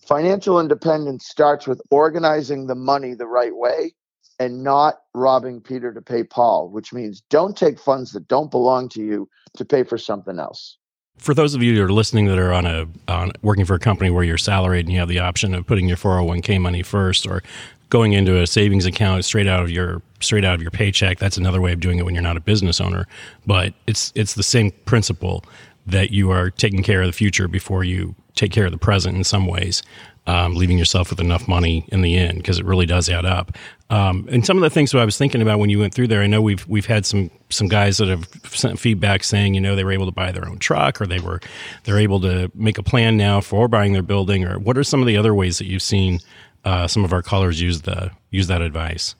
Financial 0.06 0.58
independence 0.58 1.26
starts 1.26 1.66
with 1.66 1.80
organizing 1.90 2.66
the 2.66 2.74
money 2.74 3.14
the 3.14 3.26
right 3.26 3.54
way 3.54 3.94
and 4.38 4.64
not 4.64 5.02
robbing 5.14 5.60
Peter 5.60 5.92
to 5.92 6.02
pay 6.02 6.24
Paul, 6.24 6.68
which 6.68 6.92
means 6.92 7.22
don't 7.30 7.56
take 7.56 7.78
funds 7.78 8.12
that 8.12 8.26
don't 8.26 8.50
belong 8.50 8.88
to 8.90 9.00
you 9.00 9.28
to 9.56 9.64
pay 9.64 9.84
for 9.84 9.98
something 9.98 10.40
else. 10.40 10.78
For 11.18 11.34
those 11.34 11.54
of 11.54 11.62
you 11.62 11.74
that 11.76 11.82
are 11.82 11.92
listening 11.92 12.26
that 12.26 12.38
are 12.38 12.52
on 12.52 12.66
a 12.66 12.86
on 13.06 13.32
working 13.42 13.64
for 13.64 13.74
a 13.74 13.78
company 13.78 14.10
where 14.10 14.24
you're 14.24 14.38
salaried 14.38 14.86
and 14.86 14.92
you 14.92 14.98
have 14.98 15.08
the 15.08 15.20
option 15.20 15.54
of 15.54 15.66
putting 15.66 15.86
your 15.86 15.96
401k 15.96 16.60
money 16.60 16.82
first 16.82 17.26
or 17.26 17.42
going 17.90 18.12
into 18.14 18.40
a 18.40 18.46
savings 18.46 18.86
account 18.86 19.24
straight 19.24 19.46
out 19.46 19.62
of 19.62 19.70
your 19.70 20.02
straight 20.20 20.44
out 20.44 20.54
of 20.54 20.62
your 20.62 20.70
paycheck, 20.70 21.18
that's 21.18 21.36
another 21.36 21.60
way 21.60 21.72
of 21.72 21.80
doing 21.80 21.98
it 21.98 22.04
when 22.04 22.14
you're 22.14 22.22
not 22.22 22.36
a 22.36 22.40
business 22.40 22.80
owner, 22.80 23.06
but 23.46 23.74
it's 23.86 24.12
it's 24.16 24.34
the 24.34 24.42
same 24.42 24.72
principle 24.84 25.44
that 25.86 26.10
you 26.10 26.30
are 26.30 26.50
taking 26.50 26.82
care 26.82 27.02
of 27.02 27.06
the 27.06 27.12
future 27.12 27.46
before 27.46 27.84
you 27.84 28.14
take 28.34 28.50
care 28.50 28.66
of 28.66 28.72
the 28.72 28.78
present 28.78 29.16
in 29.16 29.24
some 29.24 29.46
ways 29.46 29.82
um, 30.26 30.54
leaving 30.54 30.78
yourself 30.78 31.10
with 31.10 31.20
enough 31.20 31.48
money 31.48 31.84
in 31.88 32.02
the 32.02 32.16
end 32.16 32.38
because 32.38 32.58
it 32.58 32.64
really 32.64 32.86
does 32.86 33.08
add 33.08 33.24
up. 33.24 33.56
Um, 33.90 34.28
and 34.30 34.46
some 34.46 34.56
of 34.56 34.62
the 34.62 34.70
things 34.70 34.92
that 34.92 34.98
I 34.98 35.04
was 35.04 35.18
thinking 35.18 35.42
about 35.42 35.58
when 35.58 35.68
you 35.68 35.78
went 35.78 35.94
through 35.94 36.08
there, 36.08 36.22
I 36.22 36.26
know 36.26 36.40
we've 36.40 36.66
we've 36.68 36.86
had 36.86 37.04
some 37.04 37.30
some 37.50 37.68
guys 37.68 37.98
that 37.98 38.08
have 38.08 38.28
sent 38.48 38.78
feedback 38.78 39.24
saying 39.24 39.54
you 39.54 39.60
know 39.60 39.74
they 39.74 39.84
were 39.84 39.92
able 39.92 40.06
to 40.06 40.12
buy 40.12 40.32
their 40.32 40.48
own 40.48 40.58
truck 40.58 41.00
or 41.00 41.06
they 41.06 41.20
were 41.20 41.40
they're 41.84 41.98
able 41.98 42.20
to 42.20 42.50
make 42.54 42.78
a 42.78 42.82
plan 42.82 43.16
now 43.16 43.40
for 43.40 43.68
buying 43.68 43.92
their 43.92 44.02
building 44.02 44.44
or 44.44 44.58
what 44.58 44.78
are 44.78 44.84
some 44.84 45.00
of 45.00 45.06
the 45.06 45.16
other 45.16 45.34
ways 45.34 45.58
that 45.58 45.66
you've 45.66 45.82
seen 45.82 46.20
uh, 46.64 46.86
some 46.86 47.04
of 47.04 47.12
our 47.12 47.22
callers 47.22 47.60
use 47.60 47.82
the 47.82 48.10
use 48.30 48.46
that 48.46 48.62
advice? 48.62 49.14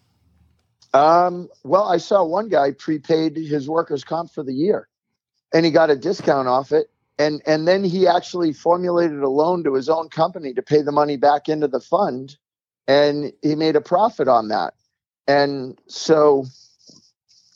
Um, 0.95 1.49
well, 1.65 1.85
I 1.85 1.97
saw 1.97 2.23
one 2.23 2.49
guy 2.49 2.73
prepaid 2.73 3.37
his 3.37 3.69
workers' 3.69 4.05
comp 4.05 4.31
for 4.31 4.43
the 4.43 4.53
year, 4.53 4.89
and 5.53 5.65
he 5.65 5.71
got 5.71 5.91
a 5.91 5.97
discount 5.97 6.49
off 6.49 6.71
it 6.71 6.92
and 7.19 7.43
and 7.47 7.69
then 7.69 7.85
he 7.85 8.07
actually 8.07 8.53
formulated 8.53 9.21
a 9.21 9.29
loan 9.29 9.65
to 9.65 9.75
his 9.75 9.89
own 9.89 10.09
company 10.09 10.55
to 10.55 10.63
pay 10.63 10.83
the 10.83 10.93
money 10.93 11.17
back 11.17 11.49
into 11.49 11.69
the 11.69 11.81
fund 11.81 12.37
and 12.89 13.33
he 13.43 13.55
made 13.55 13.77
a 13.77 13.81
profit 13.81 14.29
on 14.29 14.49
that. 14.49 14.75
And 15.29 15.79
so 15.87 16.47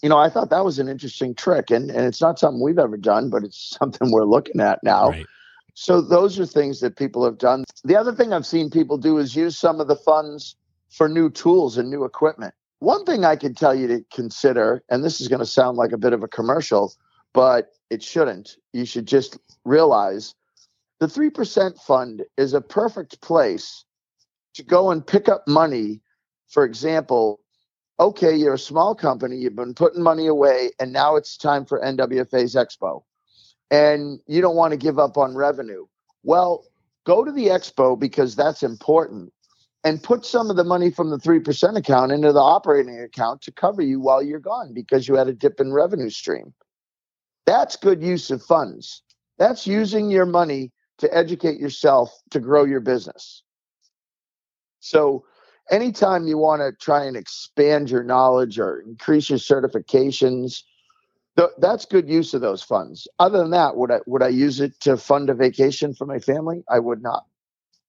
you 0.03 0.09
know 0.09 0.19
i 0.19 0.29
thought 0.29 0.51
that 0.51 0.65
was 0.65 0.79
an 0.79 0.89
interesting 0.89 1.35
trick 1.35 1.71
and 1.71 1.91
and 1.91 2.05
it's 2.05 2.21
not 2.21 2.39
something 2.39 2.63
we've 2.63 2.79
ever 2.79 2.97
done 2.97 3.31
but 3.31 3.43
it's 3.43 3.77
something 3.79 4.11
we're 4.11 4.25
looking 4.25 4.61
at 4.61 4.79
now. 4.83 5.11
Right. 5.11 5.27
so 5.75 6.01
those 6.01 6.39
are 6.39 6.47
things 6.47 6.81
that 6.81 6.97
people 6.97 7.25
have 7.25 7.39
done. 7.39 7.65
The 7.85 7.97
other 7.97 8.13
thing 8.13 8.33
i've 8.33 8.47
seen 8.47 8.71
people 8.71 8.99
do 8.99 9.19
is 9.19 9.35
use 9.35 9.59
some 9.59 9.81
of 9.81 9.89
the 9.89 9.97
funds 9.97 10.57
for 10.91 11.09
new 11.09 11.29
tools 11.29 11.77
and 11.77 11.91
new 11.91 12.05
equipment. 12.05 12.55
One 12.79 13.05
thing 13.05 13.25
i 13.25 13.37
can 13.37 13.55
tell 13.55 13.75
you 13.75 13.89
to 13.89 14.05
consider 14.13 14.85
and 14.91 15.03
this 15.03 15.21
is 15.21 15.29
going 15.29 15.41
to 15.41 15.47
sound 15.47 15.77
like 15.77 15.93
a 15.93 15.99
bit 15.99 16.13
of 16.13 16.23
a 16.23 16.29
commercial 16.29 16.93
but 17.37 17.73
it 17.91 18.03
shouldn't. 18.03 18.57
You 18.73 18.87
should 18.87 19.07
just 19.07 19.39
realize 19.67 20.35
the 21.01 21.07
3% 21.07 21.79
fund 21.79 22.23
is 22.39 22.55
a 22.55 22.63
perfect 22.63 23.21
place 23.21 23.85
to 24.55 24.65
go 24.65 24.91
and 24.91 25.07
pick 25.07 25.29
up 25.29 25.47
money. 25.47 26.01
For 26.49 26.65
example, 26.65 27.41
okay, 28.01 28.35
you're 28.35 28.55
a 28.55 28.59
small 28.59 28.95
company, 28.95 29.37
you've 29.37 29.55
been 29.55 29.75
putting 29.75 30.03
money 30.03 30.27
away, 30.29 30.71
and 30.81 30.95
now 30.95 31.17
it's 31.17 31.37
time 31.37 31.67
for 31.67 31.79
NWFA's 31.79 32.55
Expo. 32.55 33.03
And 33.71 34.19
you 34.27 34.41
don't 34.41 34.57
want 34.57 34.71
to 34.71 34.79
give 34.79 34.99
up 34.99 35.19
on 35.19 35.37
revenue. 35.37 35.85
Well, 36.23 36.65
go 37.05 37.23
to 37.23 37.33
the 37.33 37.49
Expo 37.49 38.01
because 38.01 38.35
that's 38.35 38.63
important 38.63 39.31
and 39.85 40.03
put 40.03 40.25
some 40.25 40.49
of 40.49 40.57
the 40.57 40.65
money 40.65 40.91
from 40.91 41.11
the 41.11 41.19
3% 41.19 41.77
account 41.77 42.13
into 42.13 42.33
the 42.33 42.41
operating 42.41 42.99
account 42.99 43.43
to 43.43 43.53
cover 43.53 43.83
you 43.83 44.01
while 44.01 44.23
you're 44.23 44.41
gone 44.41 44.73
because 44.73 45.07
you 45.07 45.17
had 45.17 45.29
a 45.29 45.35
dip 45.35 45.61
in 45.61 45.71
revenue 45.71 46.09
stream. 46.09 46.55
That's 47.47 47.77
good 47.77 48.03
use 48.03 48.31
of 48.31 48.43
funds. 48.43 49.03
That's 49.39 49.67
using 49.67 50.11
your 50.11 50.27
money 50.27 50.73
to 50.99 51.15
educate 51.17 51.61
yourself 51.61 52.11
to 52.31 52.41
grow 52.41 52.65
your 52.65 52.81
business. 52.81 53.43
So, 54.81 55.25
anytime 55.71 56.27
you 56.27 56.39
want 56.39 56.61
to 56.61 56.73
try 56.81 57.05
and 57.05 57.17
expand 57.17 57.91
your 57.91 58.03
knowledge 58.03 58.59
or 58.59 58.81
increase 58.81 59.31
your 59.31 59.39
certifications, 59.39 60.63
th- 61.37 61.51
that's 61.59 61.85
good 61.87 62.09
use 62.09 62.35
of 62.35 62.41
those 62.41 62.63
funds. 62.63 63.07
Other 63.19 63.39
than 63.39 63.51
that, 63.51 63.77
would 63.77 63.91
I 63.91 64.01
would 64.07 64.23
I 64.23 64.29
use 64.29 64.61
it 64.61 64.79
to 64.81 64.97
fund 64.97 65.31
a 65.31 65.35
vacation 65.35 65.95
for 65.95 66.07
my 66.07 66.19
family? 66.19 66.65
I 66.69 66.79
would 66.79 67.03
not. 67.03 67.25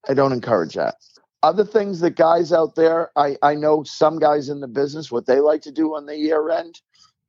I 0.08 0.14
don't 0.14 0.34
encourage 0.34 0.76
that. 0.76 0.96
Other 1.44 1.66
things 1.66 2.00
that 2.00 2.16
guys 2.16 2.52
out 2.52 2.76
there, 2.76 3.12
I, 3.16 3.38
I 3.44 3.56
know 3.56 3.84
some 3.84 4.20
guys 4.20 4.50
in 4.50 4.60
the 4.60 4.68
business, 4.68 5.12
what 5.12 5.28
they 5.28 5.40
like 5.40 5.62
to 5.62 5.72
do 5.72 5.96
on 5.96 6.06
the 6.06 6.18
year 6.18 6.50
end 6.50 6.82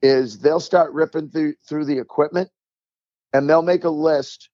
is 0.02 0.38
they'll 0.38 0.60
start 0.60 0.92
ripping 0.92 1.28
through 1.30 1.54
through 1.68 1.84
the 1.84 1.98
equipment 1.98 2.50
and 3.32 3.48
they'll 3.48 3.62
make 3.62 3.84
a 3.84 3.90
list 3.90 4.50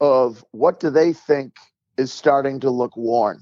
of 0.00 0.44
what 0.52 0.80
do 0.80 0.90
they 0.90 1.12
think 1.12 1.54
is 1.96 2.12
starting 2.12 2.60
to 2.60 2.70
look 2.70 2.96
worn 2.96 3.40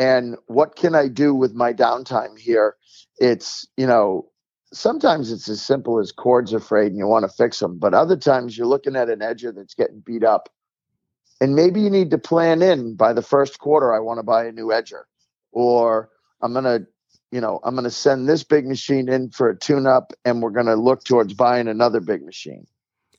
and 0.00 0.36
what 0.46 0.76
can 0.76 0.94
I 0.94 1.08
do 1.08 1.34
with 1.34 1.52
my 1.52 1.74
downtime 1.74 2.38
here? 2.38 2.76
It's, 3.18 3.68
you 3.76 3.86
know, 3.86 4.30
sometimes 4.72 5.30
it's 5.30 5.46
as 5.46 5.60
simple 5.60 5.98
as 5.98 6.10
cords 6.10 6.54
are 6.54 6.58
frayed 6.58 6.92
and 6.92 6.96
you 6.96 7.06
want 7.06 7.24
to 7.24 7.36
fix 7.36 7.58
them, 7.58 7.78
but 7.78 7.92
other 7.92 8.16
times 8.16 8.56
you're 8.56 8.66
looking 8.66 8.96
at 8.96 9.10
an 9.10 9.18
edger 9.18 9.54
that's 9.54 9.74
getting 9.74 10.00
beat 10.00 10.24
up. 10.24 10.48
And 11.38 11.54
maybe 11.54 11.82
you 11.82 11.90
need 11.90 12.10
to 12.12 12.18
plan 12.18 12.62
in 12.62 12.96
by 12.96 13.12
the 13.12 13.20
first 13.20 13.58
quarter, 13.58 13.94
I 13.94 13.98
want 13.98 14.20
to 14.20 14.22
buy 14.22 14.46
a 14.46 14.52
new 14.52 14.68
edger, 14.68 15.02
or 15.52 16.08
I'm 16.40 16.54
going 16.54 16.64
to 16.64 16.86
you 17.30 17.40
know, 17.40 17.60
I'm 17.64 17.74
going 17.74 17.84
to 17.84 17.90
send 17.90 18.28
this 18.28 18.42
big 18.42 18.66
machine 18.66 19.08
in 19.08 19.30
for 19.30 19.50
a 19.50 19.56
tune 19.56 19.86
up 19.86 20.12
and 20.24 20.42
we're 20.42 20.50
going 20.50 20.66
to 20.66 20.74
look 20.74 21.04
towards 21.04 21.32
buying 21.34 21.68
another 21.68 22.00
big 22.00 22.24
machine. 22.24 22.66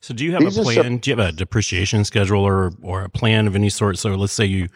So 0.00 0.12
do 0.12 0.24
you 0.24 0.32
have 0.32 0.40
These 0.40 0.58
a 0.58 0.62
plan? 0.62 0.82
Some, 0.82 0.98
do 0.98 1.10
you 1.10 1.16
have 1.16 1.28
a 1.28 1.32
depreciation 1.32 2.04
schedule 2.04 2.42
or 2.42 2.72
or 2.82 3.02
a 3.02 3.08
plan 3.08 3.46
of 3.46 3.54
any 3.54 3.70
sort? 3.70 3.98
So 3.98 4.10
let's 4.16 4.32
say 4.32 4.44
you 4.44 4.68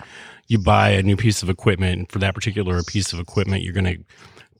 you 0.46 0.58
buy 0.58 0.90
a 0.90 1.02
new 1.02 1.16
piece 1.16 1.42
of 1.42 1.50
equipment 1.50 1.98
and 1.98 2.12
for 2.12 2.20
that 2.20 2.34
particular 2.34 2.80
piece 2.84 3.12
of 3.12 3.18
equipment 3.18 3.64
you're 3.64 3.72
going 3.72 3.84
to 3.84 3.98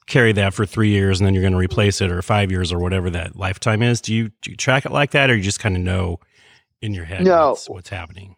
carry 0.06 0.32
that 0.32 0.54
for 0.54 0.66
3 0.66 0.88
years 0.88 1.20
and 1.20 1.26
then 1.26 1.34
you're 1.34 1.42
going 1.42 1.52
to 1.52 1.58
replace 1.58 2.00
it 2.00 2.10
or 2.10 2.20
5 2.22 2.50
years 2.50 2.72
or 2.72 2.78
whatever 2.78 3.10
that 3.10 3.36
lifetime 3.36 3.82
is. 3.82 4.00
Do 4.00 4.12
you 4.12 4.30
do 4.42 4.50
you 4.50 4.56
track 4.56 4.84
it 4.84 4.92
like 4.92 5.12
that 5.12 5.30
or 5.30 5.36
you 5.36 5.42
just 5.42 5.60
kind 5.60 5.76
of 5.76 5.82
know 5.82 6.18
in 6.82 6.92
your 6.92 7.04
head 7.04 7.24
no. 7.24 7.50
what's, 7.50 7.70
what's 7.70 7.88
happening? 7.88 8.34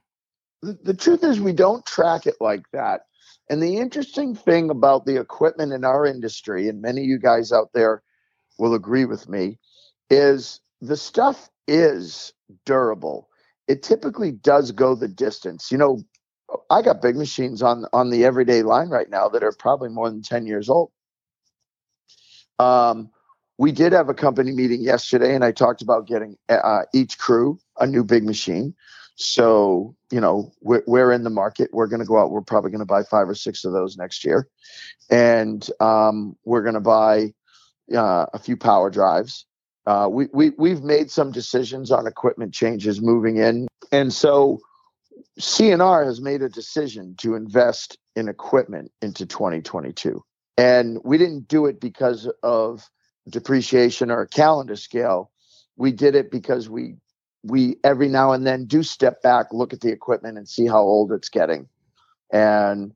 The, 0.60 0.78
the 0.84 0.94
truth 0.94 1.24
is 1.24 1.40
we 1.40 1.52
don't 1.52 1.84
track 1.86 2.26
it 2.26 2.36
like 2.40 2.62
that 2.72 3.02
and 3.50 3.62
the 3.62 3.78
interesting 3.78 4.34
thing 4.34 4.70
about 4.70 5.06
the 5.06 5.20
equipment 5.20 5.72
in 5.72 5.84
our 5.84 6.06
industry, 6.06 6.68
and 6.68 6.82
many 6.82 7.02
of 7.02 7.06
you 7.06 7.18
guys 7.18 7.52
out 7.52 7.72
there 7.72 8.02
will 8.58 8.74
agree 8.74 9.04
with 9.04 9.28
me, 9.28 9.58
is 10.10 10.60
the 10.80 10.96
stuff 10.96 11.48
is 11.66 12.32
durable. 12.64 13.28
It 13.66 13.82
typically 13.82 14.32
does 14.32 14.72
go 14.72 14.94
the 14.94 15.08
distance. 15.08 15.70
You 15.70 15.78
know, 15.78 16.02
I 16.70 16.82
got 16.82 17.02
big 17.02 17.16
machines 17.16 17.62
on 17.62 17.84
on 17.92 18.10
the 18.10 18.24
everyday 18.24 18.62
line 18.62 18.88
right 18.88 19.10
now 19.10 19.28
that 19.28 19.42
are 19.42 19.52
probably 19.52 19.90
more 19.90 20.08
than 20.08 20.22
10 20.22 20.46
years 20.46 20.68
old. 20.68 20.90
Um, 22.58 23.10
we 23.58 23.72
did 23.72 23.92
have 23.92 24.08
a 24.08 24.14
company 24.14 24.52
meeting 24.52 24.80
yesterday, 24.80 25.34
and 25.34 25.44
I 25.44 25.52
talked 25.52 25.82
about 25.82 26.06
getting 26.06 26.36
uh, 26.48 26.82
each 26.94 27.18
crew 27.18 27.58
a 27.78 27.86
new 27.86 28.04
big 28.04 28.24
machine. 28.24 28.74
So, 29.16 29.96
you 30.10 30.20
know, 30.20 30.52
we're, 30.60 30.82
we're 30.86 31.12
in 31.12 31.24
the 31.24 31.30
market. 31.30 31.70
We're 31.72 31.86
going 31.86 32.00
to 32.00 32.06
go 32.06 32.18
out. 32.18 32.30
We're 32.30 32.40
probably 32.40 32.70
going 32.70 32.80
to 32.80 32.86
buy 32.86 33.02
five 33.02 33.28
or 33.28 33.34
six 33.34 33.64
of 33.64 33.72
those 33.72 33.96
next 33.96 34.24
year. 34.24 34.48
And 35.10 35.68
um, 35.80 36.36
we're 36.44 36.62
going 36.62 36.74
to 36.74 36.80
buy 36.80 37.34
uh, 37.94 38.26
a 38.32 38.38
few 38.38 38.56
power 38.56 38.90
drives. 38.90 39.46
Uh, 39.86 40.08
we, 40.10 40.26
we, 40.32 40.50
we've 40.58 40.82
made 40.82 41.10
some 41.10 41.32
decisions 41.32 41.90
on 41.90 42.06
equipment 42.06 42.52
changes 42.52 43.00
moving 43.00 43.38
in. 43.38 43.66
And 43.90 44.12
so 44.12 44.60
CNR 45.40 46.04
has 46.04 46.20
made 46.20 46.42
a 46.42 46.48
decision 46.48 47.14
to 47.18 47.34
invest 47.34 47.98
in 48.16 48.28
equipment 48.28 48.90
into 49.00 49.24
2022. 49.24 50.22
And 50.56 50.98
we 51.04 51.16
didn't 51.16 51.48
do 51.48 51.66
it 51.66 51.80
because 51.80 52.30
of 52.42 52.88
depreciation 53.28 54.10
or 54.10 54.22
a 54.22 54.28
calendar 54.28 54.76
scale. 54.76 55.30
We 55.76 55.92
did 55.92 56.16
it 56.16 56.30
because 56.30 56.68
we 56.68 56.96
we 57.48 57.76
every 57.84 58.08
now 58.08 58.32
and 58.32 58.46
then 58.46 58.64
do 58.66 58.82
step 58.82 59.22
back, 59.22 59.46
look 59.52 59.72
at 59.72 59.80
the 59.80 59.90
equipment, 59.90 60.38
and 60.38 60.48
see 60.48 60.66
how 60.66 60.80
old 60.80 61.12
it's 61.12 61.28
getting. 61.28 61.68
And 62.32 62.94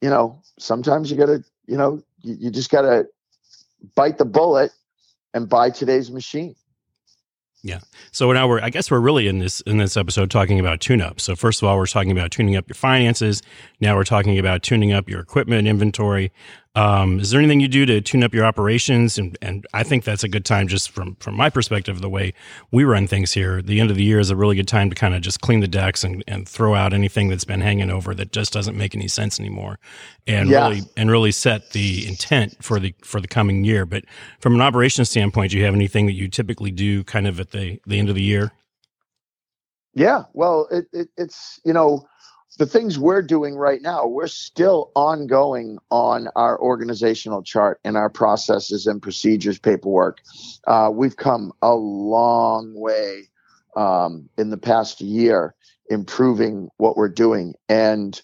you 0.00 0.10
know, 0.10 0.42
sometimes 0.58 1.10
you 1.10 1.16
got 1.16 1.26
to, 1.26 1.44
you 1.66 1.76
know, 1.76 2.02
you, 2.20 2.36
you 2.40 2.50
just 2.50 2.70
got 2.70 2.82
to 2.82 3.06
bite 3.94 4.18
the 4.18 4.24
bullet 4.24 4.72
and 5.34 5.48
buy 5.48 5.70
today's 5.70 6.10
machine. 6.10 6.54
Yeah. 7.62 7.80
So 8.10 8.32
now 8.32 8.48
we're, 8.48 8.60
I 8.62 8.70
guess 8.70 8.90
we're 8.90 9.00
really 9.00 9.28
in 9.28 9.38
this 9.38 9.60
in 9.62 9.76
this 9.76 9.96
episode 9.96 10.30
talking 10.30 10.58
about 10.58 10.80
tune 10.80 11.02
up. 11.02 11.20
So 11.20 11.36
first 11.36 11.60
of 11.62 11.68
all, 11.68 11.76
we're 11.76 11.86
talking 11.86 12.10
about 12.10 12.30
tuning 12.30 12.56
up 12.56 12.68
your 12.68 12.74
finances. 12.74 13.42
Now 13.80 13.96
we're 13.96 14.04
talking 14.04 14.38
about 14.38 14.62
tuning 14.62 14.92
up 14.92 15.10
your 15.10 15.20
equipment 15.20 15.68
inventory. 15.68 16.32
Um, 16.76 17.18
is 17.18 17.30
there 17.30 17.40
anything 17.40 17.58
you 17.58 17.66
do 17.66 17.84
to 17.86 18.00
tune 18.00 18.22
up 18.22 18.32
your 18.32 18.44
operations? 18.44 19.18
And, 19.18 19.36
and 19.42 19.66
I 19.74 19.82
think 19.82 20.04
that's 20.04 20.22
a 20.22 20.28
good 20.28 20.44
time, 20.44 20.68
just 20.68 20.90
from 20.90 21.16
from 21.16 21.34
my 21.34 21.50
perspective, 21.50 22.00
the 22.00 22.08
way 22.08 22.32
we 22.70 22.84
run 22.84 23.08
things 23.08 23.32
here. 23.32 23.60
The 23.60 23.80
end 23.80 23.90
of 23.90 23.96
the 23.96 24.04
year 24.04 24.20
is 24.20 24.30
a 24.30 24.36
really 24.36 24.54
good 24.54 24.68
time 24.68 24.88
to 24.88 24.94
kind 24.94 25.14
of 25.14 25.20
just 25.20 25.40
clean 25.40 25.60
the 25.60 25.68
decks 25.68 26.04
and, 26.04 26.22
and 26.28 26.48
throw 26.48 26.76
out 26.76 26.92
anything 26.92 27.28
that's 27.28 27.44
been 27.44 27.60
hanging 27.60 27.90
over 27.90 28.14
that 28.14 28.30
just 28.30 28.52
doesn't 28.52 28.76
make 28.76 28.94
any 28.94 29.08
sense 29.08 29.40
anymore, 29.40 29.80
and 30.28 30.48
yeah. 30.48 30.68
really 30.68 30.82
and 30.96 31.10
really 31.10 31.32
set 31.32 31.70
the 31.70 32.06
intent 32.06 32.62
for 32.62 32.78
the 32.78 32.94
for 33.02 33.20
the 33.20 33.28
coming 33.28 33.64
year. 33.64 33.84
But 33.84 34.04
from 34.38 34.54
an 34.54 34.60
operations 34.60 35.10
standpoint, 35.10 35.50
do 35.50 35.58
you 35.58 35.64
have 35.64 35.74
anything 35.74 36.06
that 36.06 36.14
you 36.14 36.28
typically 36.28 36.70
do 36.70 37.02
kind 37.02 37.26
of 37.26 37.40
at 37.40 37.50
the 37.50 37.80
the 37.84 37.98
end 37.98 38.10
of 38.10 38.14
the 38.14 38.22
year? 38.22 38.52
Yeah, 39.92 40.22
well, 40.34 40.68
it, 40.70 40.86
it, 40.92 41.08
it's 41.16 41.58
you 41.64 41.72
know 41.72 42.06
the 42.58 42.66
things 42.66 42.98
we're 42.98 43.22
doing 43.22 43.56
right 43.56 43.80
now, 43.80 44.06
we're 44.06 44.26
still 44.26 44.90
ongoing 44.94 45.78
on 45.90 46.28
our 46.36 46.60
organizational 46.60 47.42
chart 47.42 47.80
and 47.84 47.96
our 47.96 48.10
processes 48.10 48.86
and 48.86 49.00
procedures 49.00 49.58
paperwork. 49.58 50.20
Uh, 50.66 50.90
we've 50.92 51.16
come 51.16 51.52
a 51.62 51.74
long 51.74 52.74
way 52.74 53.28
um, 53.76 54.28
in 54.36 54.50
the 54.50 54.58
past 54.58 55.00
year 55.00 55.54
improving 55.90 56.68
what 56.76 56.96
we're 56.96 57.08
doing. 57.08 57.54
And 57.68 58.20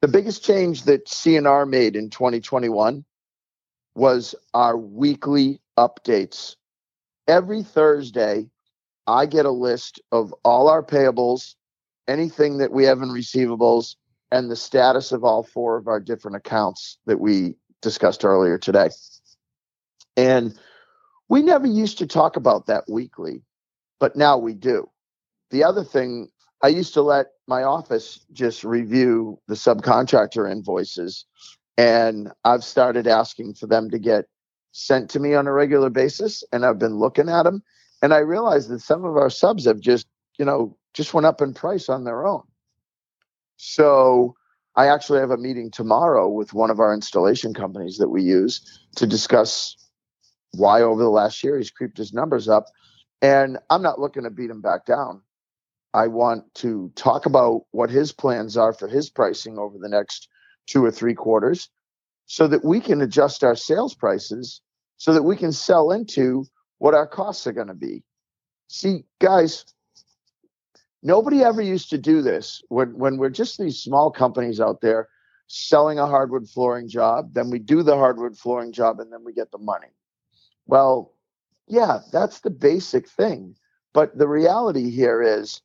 the 0.00 0.08
biggest 0.08 0.44
change 0.44 0.84
that 0.84 1.06
CNR 1.06 1.68
made 1.68 1.96
in 1.96 2.10
2021 2.10 3.04
was 3.94 4.34
our 4.52 4.76
weekly 4.76 5.60
updates. 5.78 6.56
Every 7.26 7.62
Thursday, 7.62 8.46
I 9.06 9.26
get 9.26 9.46
a 9.46 9.50
list 9.50 10.00
of 10.12 10.34
all 10.44 10.68
our 10.68 10.82
payables 10.82 11.54
anything 12.08 12.58
that 12.58 12.72
we 12.72 12.84
have 12.84 13.02
in 13.02 13.08
receivables, 13.08 13.96
and 14.30 14.50
the 14.50 14.56
status 14.56 15.12
of 15.12 15.22
all 15.22 15.42
four 15.44 15.76
of 15.76 15.86
our 15.86 16.00
different 16.00 16.36
accounts 16.36 16.98
that 17.06 17.20
we 17.20 17.54
discussed 17.82 18.24
earlier 18.24 18.58
today. 18.58 18.88
And 20.16 20.58
we 21.28 21.42
never 21.42 21.66
used 21.66 21.98
to 21.98 22.06
talk 22.06 22.36
about 22.36 22.66
that 22.66 22.84
weekly, 22.88 23.42
but 24.00 24.16
now 24.16 24.36
we 24.36 24.54
do. 24.54 24.90
The 25.50 25.62
other 25.62 25.84
thing, 25.84 26.28
I 26.62 26.68
used 26.68 26.94
to 26.94 27.02
let 27.02 27.28
my 27.46 27.62
office 27.62 28.24
just 28.32 28.64
review 28.64 29.38
the 29.46 29.54
subcontractor 29.54 30.50
invoices, 30.50 31.26
and 31.78 32.32
I've 32.44 32.64
started 32.64 33.06
asking 33.06 33.54
for 33.54 33.66
them 33.66 33.90
to 33.90 33.98
get 33.98 34.26
sent 34.72 35.10
to 35.10 35.20
me 35.20 35.34
on 35.34 35.46
a 35.46 35.52
regular 35.52 35.90
basis, 35.90 36.42
and 36.52 36.66
I've 36.66 36.78
been 36.78 36.96
looking 36.96 37.28
at 37.28 37.44
them. 37.44 37.62
And 38.02 38.12
I 38.12 38.18
realized 38.18 38.68
that 38.70 38.80
some 38.80 39.04
of 39.04 39.16
our 39.16 39.30
subs 39.30 39.64
have 39.66 39.80
just, 39.80 40.06
you 40.38 40.44
know, 40.44 40.76
just 40.94 41.12
went 41.12 41.26
up 41.26 41.42
in 41.42 41.52
price 41.52 41.88
on 41.88 42.04
their 42.04 42.26
own. 42.26 42.42
So 43.56 44.34
I 44.76 44.86
actually 44.88 45.20
have 45.20 45.30
a 45.30 45.36
meeting 45.36 45.70
tomorrow 45.70 46.28
with 46.28 46.54
one 46.54 46.70
of 46.70 46.80
our 46.80 46.94
installation 46.94 47.54
companies 47.54 47.98
that 47.98 48.08
we 48.08 48.22
use 48.22 48.80
to 48.96 49.06
discuss 49.06 49.76
why 50.52 50.82
over 50.82 51.02
the 51.02 51.10
last 51.10 51.42
year 51.44 51.58
he's 51.58 51.70
creeped 51.70 51.98
his 51.98 52.12
numbers 52.12 52.48
up. 52.48 52.66
And 53.22 53.58
I'm 53.70 53.82
not 53.82 54.00
looking 54.00 54.24
to 54.24 54.30
beat 54.30 54.50
him 54.50 54.60
back 54.60 54.86
down. 54.86 55.22
I 55.92 56.08
want 56.08 56.52
to 56.56 56.90
talk 56.96 57.26
about 57.26 57.62
what 57.70 57.90
his 57.90 58.10
plans 58.12 58.56
are 58.56 58.72
for 58.72 58.88
his 58.88 59.10
pricing 59.10 59.58
over 59.58 59.78
the 59.78 59.88
next 59.88 60.28
two 60.66 60.84
or 60.84 60.90
three 60.90 61.14
quarters 61.14 61.68
so 62.26 62.48
that 62.48 62.64
we 62.64 62.80
can 62.80 63.00
adjust 63.00 63.44
our 63.44 63.54
sales 63.54 63.94
prices 63.94 64.60
so 64.96 65.12
that 65.12 65.22
we 65.22 65.36
can 65.36 65.52
sell 65.52 65.90
into 65.90 66.46
what 66.78 66.94
our 66.94 67.06
costs 67.06 67.46
are 67.46 67.52
going 67.52 67.68
to 67.68 67.74
be. 67.74 68.02
See, 68.68 69.04
guys, 69.20 69.64
nobody 71.04 71.44
ever 71.44 71.62
used 71.62 71.90
to 71.90 71.98
do 71.98 72.22
this 72.22 72.62
when, 72.68 72.98
when 72.98 73.18
we're 73.18 73.30
just 73.30 73.58
these 73.58 73.78
small 73.78 74.10
companies 74.10 74.60
out 74.60 74.80
there 74.80 75.08
selling 75.46 75.98
a 75.98 76.06
hardwood 76.06 76.48
flooring 76.48 76.88
job, 76.88 77.34
then 77.34 77.50
we 77.50 77.58
do 77.58 77.82
the 77.82 77.96
hardwood 77.96 78.36
flooring 78.36 78.72
job 78.72 78.98
and 78.98 79.12
then 79.12 79.22
we 79.22 79.32
get 79.32 79.52
the 79.52 79.58
money. 79.58 79.88
Well, 80.66 81.12
yeah, 81.68 82.00
that's 82.10 82.40
the 82.40 82.50
basic 82.50 83.08
thing. 83.08 83.54
But 83.92 84.16
the 84.18 84.26
reality 84.26 84.90
here 84.90 85.22
is 85.22 85.60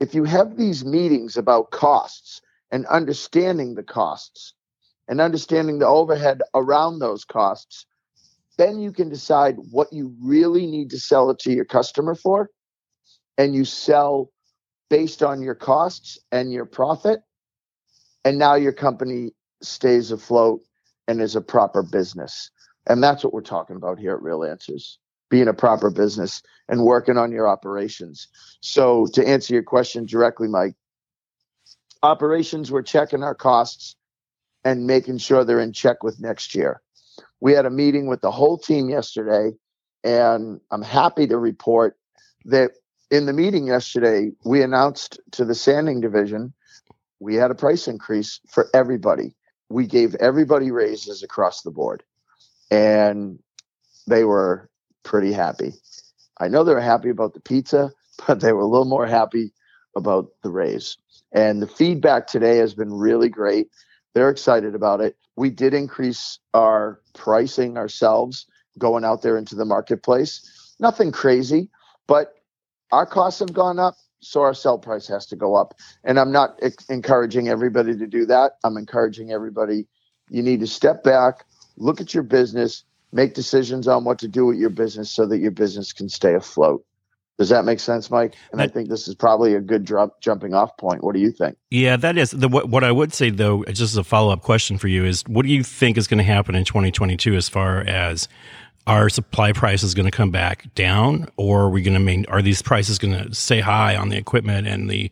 if 0.00 0.14
you 0.14 0.24
have 0.24 0.56
these 0.56 0.84
meetings 0.84 1.36
about 1.36 1.70
costs 1.72 2.40
and 2.70 2.86
understanding 2.86 3.74
the 3.74 3.82
costs 3.82 4.54
and 5.08 5.20
understanding 5.20 5.80
the 5.80 5.86
overhead 5.86 6.40
around 6.54 6.98
those 6.98 7.24
costs, 7.24 7.84
then 8.56 8.78
you 8.78 8.92
can 8.92 9.08
decide 9.08 9.56
what 9.70 9.92
you 9.92 10.14
really 10.22 10.66
need 10.66 10.90
to 10.90 10.98
sell 10.98 11.28
it 11.30 11.40
to 11.40 11.52
your 11.52 11.64
customer 11.64 12.14
for. 12.14 12.50
And 13.36 13.54
you 13.54 13.64
sell 13.64 14.30
based 14.94 15.24
on 15.24 15.42
your 15.42 15.56
costs 15.56 16.20
and 16.30 16.52
your 16.52 16.64
profit. 16.64 17.18
And 18.24 18.38
now 18.38 18.54
your 18.54 18.70
company 18.72 19.32
stays 19.60 20.12
afloat 20.12 20.60
and 21.08 21.20
is 21.20 21.34
a 21.34 21.40
proper 21.40 21.82
business. 21.82 22.52
And 22.86 23.02
that's 23.02 23.24
what 23.24 23.34
we're 23.34 23.40
talking 23.40 23.74
about 23.74 23.98
here 23.98 24.14
at 24.14 24.22
Real 24.22 24.44
Answers 24.44 25.00
being 25.30 25.48
a 25.48 25.52
proper 25.52 25.90
business 25.90 26.42
and 26.68 26.84
working 26.84 27.18
on 27.18 27.32
your 27.32 27.48
operations. 27.48 28.28
So, 28.60 29.08
to 29.14 29.26
answer 29.26 29.52
your 29.52 29.64
question 29.64 30.06
directly, 30.06 30.46
Mike, 30.46 30.76
operations, 32.04 32.70
we're 32.70 32.82
checking 32.82 33.24
our 33.24 33.34
costs 33.34 33.96
and 34.64 34.86
making 34.86 35.18
sure 35.18 35.42
they're 35.42 35.58
in 35.58 35.72
check 35.72 36.04
with 36.04 36.20
next 36.20 36.54
year. 36.54 36.80
We 37.40 37.52
had 37.52 37.66
a 37.66 37.70
meeting 37.70 38.06
with 38.06 38.20
the 38.20 38.30
whole 38.30 38.58
team 38.58 38.88
yesterday, 38.88 39.56
and 40.04 40.60
I'm 40.70 40.82
happy 40.82 41.26
to 41.26 41.36
report 41.36 41.96
that 42.44 42.72
in 43.14 43.26
the 43.26 43.32
meeting 43.32 43.68
yesterday, 43.68 44.32
we 44.44 44.62
announced 44.62 45.20
to 45.32 45.44
the 45.44 45.54
sanding 45.54 46.00
division 46.00 46.52
we 47.20 47.36
had 47.36 47.50
a 47.50 47.54
price 47.54 47.88
increase 47.88 48.40
for 48.50 48.68
everybody. 48.74 49.34
We 49.70 49.86
gave 49.86 50.14
everybody 50.16 50.70
raises 50.70 51.22
across 51.22 51.62
the 51.62 51.70
board, 51.70 52.02
and 52.70 53.38
they 54.06 54.24
were 54.24 54.68
pretty 55.04 55.32
happy. 55.32 55.72
I 56.38 56.48
know 56.48 56.64
they 56.64 56.74
were 56.74 56.80
happy 56.80 57.08
about 57.08 57.32
the 57.32 57.40
pizza, 57.40 57.92
but 58.26 58.40
they 58.40 58.52
were 58.52 58.60
a 58.60 58.66
little 58.66 58.84
more 58.84 59.06
happy 59.06 59.52
about 59.96 60.26
the 60.42 60.50
raise. 60.50 60.98
And 61.32 61.62
the 61.62 61.66
feedback 61.68 62.26
today 62.26 62.58
has 62.58 62.74
been 62.74 62.92
really 62.92 63.28
great. 63.28 63.68
They're 64.14 64.30
excited 64.30 64.74
about 64.74 65.00
it. 65.00 65.16
We 65.36 65.50
did 65.50 65.72
increase 65.72 66.38
our 66.52 67.00
pricing 67.14 67.78
ourselves 67.78 68.46
going 68.78 69.04
out 69.04 69.22
there 69.22 69.38
into 69.38 69.54
the 69.54 69.64
marketplace. 69.64 70.74
Nothing 70.78 71.10
crazy, 71.10 71.70
but 72.06 72.34
our 72.92 73.06
costs 73.06 73.40
have 73.40 73.52
gone 73.52 73.78
up, 73.78 73.94
so 74.20 74.42
our 74.42 74.54
sell 74.54 74.78
price 74.78 75.06
has 75.08 75.26
to 75.26 75.36
go 75.36 75.54
up. 75.54 75.74
And 76.04 76.18
I'm 76.18 76.32
not 76.32 76.58
encouraging 76.88 77.48
everybody 77.48 77.96
to 77.96 78.06
do 78.06 78.26
that. 78.26 78.52
I'm 78.64 78.76
encouraging 78.76 79.32
everybody 79.32 79.86
you 80.30 80.42
need 80.42 80.60
to 80.60 80.66
step 80.66 81.04
back, 81.04 81.44
look 81.76 82.00
at 82.00 82.14
your 82.14 82.22
business, 82.22 82.84
make 83.12 83.34
decisions 83.34 83.86
on 83.86 84.04
what 84.04 84.18
to 84.20 84.28
do 84.28 84.46
with 84.46 84.56
your 84.56 84.70
business 84.70 85.10
so 85.10 85.26
that 85.26 85.38
your 85.38 85.50
business 85.50 85.92
can 85.92 86.08
stay 86.08 86.34
afloat. 86.34 86.84
Does 87.36 87.48
that 87.48 87.64
make 87.64 87.80
sense, 87.80 88.10
Mike? 88.12 88.36
And 88.52 88.60
that, 88.60 88.70
I 88.70 88.72
think 88.72 88.88
this 88.88 89.08
is 89.08 89.16
probably 89.16 89.54
a 89.54 89.60
good 89.60 89.84
drop, 89.84 90.20
jumping 90.20 90.54
off 90.54 90.76
point. 90.76 91.02
What 91.02 91.14
do 91.14 91.20
you 91.20 91.32
think? 91.32 91.56
Yeah, 91.70 91.96
that 91.96 92.16
is 92.16 92.30
the 92.30 92.48
what, 92.48 92.68
what 92.68 92.84
I 92.84 92.92
would 92.92 93.12
say 93.12 93.30
though. 93.30 93.64
Just 93.64 93.80
as 93.80 93.96
a 93.96 94.04
follow 94.04 94.32
up 94.32 94.42
question 94.42 94.78
for 94.78 94.86
you 94.86 95.04
is, 95.04 95.22
what 95.26 95.44
do 95.44 95.50
you 95.50 95.64
think 95.64 95.98
is 95.98 96.06
going 96.06 96.18
to 96.18 96.24
happen 96.24 96.54
in 96.54 96.64
2022 96.64 97.34
as 97.34 97.48
far 97.48 97.80
as 97.80 98.28
our 98.86 99.08
supply 99.08 99.52
price 99.52 99.82
is 99.82 99.94
going 99.94 100.04
to 100.04 100.16
come 100.16 100.30
back 100.30 100.72
down, 100.74 101.28
or 101.36 101.62
are 101.62 101.70
we 101.70 101.82
going 101.82 101.94
to 101.94 102.00
main? 102.00 102.26
Are 102.28 102.42
these 102.42 102.62
prices 102.62 102.98
going 102.98 103.14
to 103.14 103.34
stay 103.34 103.60
high 103.60 103.96
on 103.96 104.08
the 104.10 104.16
equipment 104.16 104.66
and 104.66 104.90
the 104.90 105.10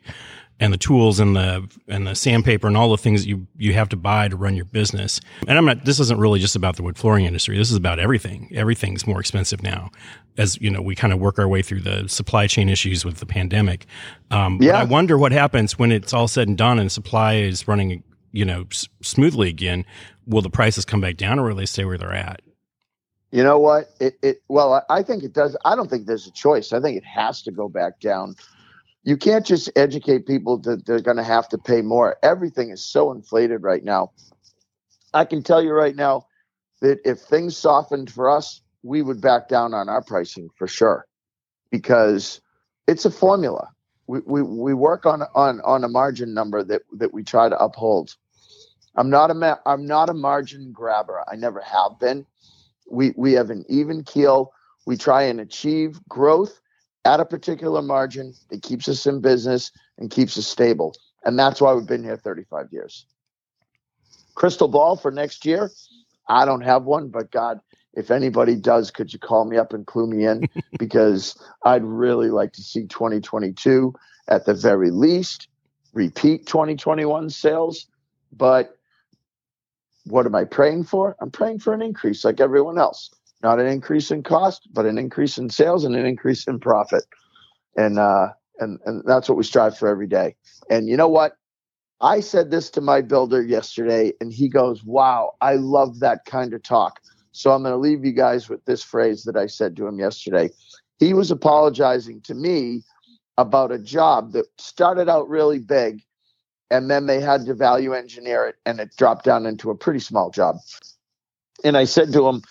and 0.62 0.72
the 0.72 0.78
tools 0.78 1.18
and 1.18 1.34
the 1.34 1.68
and 1.88 2.06
the 2.06 2.14
sandpaper 2.14 2.68
and 2.68 2.76
all 2.76 2.88
the 2.90 2.96
things 2.96 3.26
you 3.26 3.48
you 3.56 3.72
have 3.72 3.88
to 3.88 3.96
buy 3.96 4.28
to 4.28 4.36
run 4.36 4.54
your 4.54 4.64
business. 4.64 5.20
And 5.48 5.58
I'm 5.58 5.64
not. 5.64 5.84
This 5.84 5.98
isn't 5.98 6.20
really 6.20 6.38
just 6.38 6.54
about 6.54 6.76
the 6.76 6.84
wood 6.84 6.96
flooring 6.96 7.24
industry. 7.24 7.58
This 7.58 7.68
is 7.70 7.76
about 7.76 7.98
everything. 7.98 8.48
Everything's 8.54 9.04
more 9.04 9.18
expensive 9.18 9.60
now, 9.60 9.90
as 10.38 10.60
you 10.60 10.70
know. 10.70 10.80
We 10.80 10.94
kind 10.94 11.12
of 11.12 11.18
work 11.18 11.40
our 11.40 11.48
way 11.48 11.62
through 11.62 11.80
the 11.80 12.08
supply 12.08 12.46
chain 12.46 12.68
issues 12.68 13.04
with 13.04 13.16
the 13.16 13.26
pandemic. 13.26 13.86
Um, 14.30 14.58
yeah. 14.62 14.78
I 14.78 14.84
wonder 14.84 15.18
what 15.18 15.32
happens 15.32 15.80
when 15.80 15.90
it's 15.90 16.12
all 16.12 16.28
said 16.28 16.46
and 16.46 16.56
done 16.56 16.78
and 16.78 16.92
supply 16.92 17.34
is 17.34 17.66
running, 17.66 18.04
you 18.30 18.44
know, 18.44 18.66
s- 18.70 18.88
smoothly 19.02 19.48
again. 19.48 19.84
Will 20.28 20.42
the 20.42 20.50
prices 20.50 20.84
come 20.84 21.00
back 21.00 21.16
down, 21.16 21.40
or 21.40 21.48
will 21.48 21.56
they 21.56 21.66
stay 21.66 21.84
where 21.84 21.98
they're 21.98 22.12
at? 22.14 22.40
You 23.32 23.42
know 23.44 23.58
what? 23.58 23.90
It, 24.00 24.16
it 24.22 24.42
well, 24.48 24.84
I 24.90 25.02
think 25.02 25.24
it 25.24 25.34
does. 25.34 25.56
I 25.64 25.76
don't 25.76 25.90
think 25.90 26.06
there's 26.06 26.28
a 26.28 26.32
choice. 26.32 26.72
I 26.72 26.80
think 26.80 26.98
it 26.98 27.04
has 27.04 27.42
to 27.42 27.52
go 27.52 27.68
back 27.68 28.00
down 28.00 28.36
you 29.04 29.16
can't 29.16 29.44
just 29.44 29.70
educate 29.76 30.26
people 30.26 30.58
that 30.58 30.86
they're 30.86 31.00
going 31.00 31.16
to 31.16 31.24
have 31.24 31.48
to 31.50 31.58
pay 31.58 31.82
more. 31.82 32.16
Everything 32.22 32.70
is 32.70 32.84
so 32.84 33.10
inflated 33.10 33.62
right 33.62 33.84
now. 33.84 34.12
I 35.14 35.24
can 35.24 35.42
tell 35.42 35.62
you 35.62 35.72
right 35.72 35.96
now 35.96 36.26
that 36.80 37.00
if 37.04 37.18
things 37.20 37.56
softened 37.56 38.10
for 38.10 38.30
us, 38.30 38.60
we 38.82 39.02
would 39.02 39.20
back 39.20 39.48
down 39.48 39.74
on 39.74 39.88
our 39.88 40.02
pricing 40.02 40.48
for 40.56 40.66
sure 40.66 41.06
because 41.70 42.40
it's 42.86 43.04
a 43.04 43.10
formula. 43.10 43.68
We, 44.06 44.20
we, 44.26 44.42
we 44.42 44.74
work 44.74 45.06
on, 45.06 45.22
on, 45.34 45.60
on 45.64 45.84
a 45.84 45.88
margin 45.88 46.34
number 46.34 46.62
that, 46.64 46.82
that 46.98 47.12
we 47.12 47.22
try 47.24 47.48
to 47.48 47.58
uphold. 47.58 48.16
I'm 48.96 49.10
not 49.10 49.30
a 49.30 49.34
ma- 49.34 49.58
I'm 49.64 49.86
not 49.86 50.10
a 50.10 50.14
margin 50.14 50.70
grabber. 50.72 51.24
I 51.30 51.36
never 51.36 51.60
have 51.62 51.98
been. 51.98 52.26
We 52.90 53.12
we 53.16 53.32
have 53.32 53.50
an 53.50 53.64
even 53.68 54.04
keel. 54.04 54.52
We 54.86 54.96
try 54.96 55.22
and 55.22 55.40
achieve 55.40 56.00
growth 56.08 56.60
at 57.04 57.20
a 57.20 57.24
particular 57.24 57.82
margin. 57.82 58.34
It 58.50 58.62
keeps 58.62 58.88
us 58.88 59.06
in 59.06 59.20
business 59.20 59.70
and 59.98 60.10
keeps 60.10 60.36
us 60.36 60.46
stable. 60.46 60.94
And 61.24 61.38
that's 61.38 61.60
why 61.60 61.72
we've 61.72 61.86
been 61.86 62.02
here 62.02 62.16
35 62.16 62.68
years. 62.72 63.06
Crystal 64.34 64.68
ball 64.68 64.96
for 64.96 65.10
next 65.10 65.44
year? 65.44 65.70
I 66.28 66.44
don't 66.44 66.62
have 66.62 66.84
one, 66.84 67.08
but 67.08 67.30
God, 67.30 67.60
if 67.94 68.10
anybody 68.10 68.56
does, 68.56 68.90
could 68.90 69.12
you 69.12 69.18
call 69.18 69.44
me 69.44 69.56
up 69.56 69.72
and 69.72 69.86
clue 69.86 70.06
me 70.06 70.26
in? 70.26 70.48
because 70.78 71.36
I'd 71.64 71.84
really 71.84 72.30
like 72.30 72.52
to 72.54 72.62
see 72.62 72.86
2022 72.86 73.94
at 74.28 74.46
the 74.46 74.54
very 74.54 74.90
least 74.90 75.48
repeat 75.92 76.46
2021 76.46 77.30
sales. 77.30 77.86
But 78.32 78.78
what 80.06 80.26
am 80.26 80.34
I 80.34 80.44
praying 80.44 80.84
for? 80.84 81.16
I'm 81.20 81.30
praying 81.30 81.60
for 81.60 81.72
an 81.72 81.82
increase 81.82 82.24
like 82.24 82.40
everyone 82.40 82.78
else 82.78 83.10
not 83.42 83.58
an 83.58 83.66
increase 83.66 84.10
in 84.10 84.22
cost, 84.22 84.68
but 84.72 84.86
an 84.86 84.98
increase 84.98 85.36
in 85.36 85.50
sales 85.50 85.84
and 85.84 85.96
an 85.96 86.06
increase 86.06 86.46
in 86.46 86.60
profit. 86.60 87.04
And 87.76 87.98
uh, 87.98 88.28
and 88.58 88.78
and 88.86 89.02
that's 89.04 89.28
what 89.28 89.36
we 89.36 89.44
strive 89.44 89.76
for 89.76 89.88
every 89.88 90.06
day. 90.06 90.36
And 90.70 90.88
you 90.88 90.96
know 90.96 91.08
what? 91.08 91.36
I 92.00 92.20
said 92.20 92.50
this 92.50 92.68
to 92.70 92.80
my 92.80 93.00
builder 93.00 93.42
yesterday, 93.42 94.12
and 94.20 94.32
he 94.32 94.48
goes, 94.48 94.84
"Wow, 94.84 95.34
I 95.40 95.54
love 95.54 96.00
that 96.00 96.24
kind 96.24 96.54
of 96.54 96.62
talk." 96.62 97.00
So 97.32 97.50
I'm 97.50 97.62
going 97.62 97.72
to 97.72 97.78
leave 97.78 98.04
you 98.04 98.12
guys 98.12 98.48
with 98.48 98.64
this 98.66 98.82
phrase 98.82 99.24
that 99.24 99.36
I 99.36 99.46
said 99.46 99.74
to 99.76 99.86
him 99.86 99.98
yesterday. 99.98 100.50
He 100.98 101.14
was 101.14 101.30
apologizing 101.30 102.20
to 102.22 102.34
me 102.34 102.82
about 103.38 103.72
a 103.72 103.78
job 103.78 104.32
that 104.32 104.44
started 104.58 105.08
out 105.08 105.28
really 105.28 105.58
big, 105.58 106.02
and 106.72 106.90
then 106.90 107.06
they 107.06 107.20
had 107.20 107.44
to 107.46 107.54
value 107.54 107.92
engineer 107.92 108.46
it, 108.46 108.56
and 108.64 108.80
it 108.80 108.96
dropped 108.96 109.24
down 109.24 109.44
into 109.44 109.70
a 109.70 109.76
pretty 109.76 110.00
small 110.00 110.30
job. 110.30 110.56
And 111.62 111.76
I 111.76 111.84
said 111.84 112.12
to 112.14 112.26
him, 112.26 112.42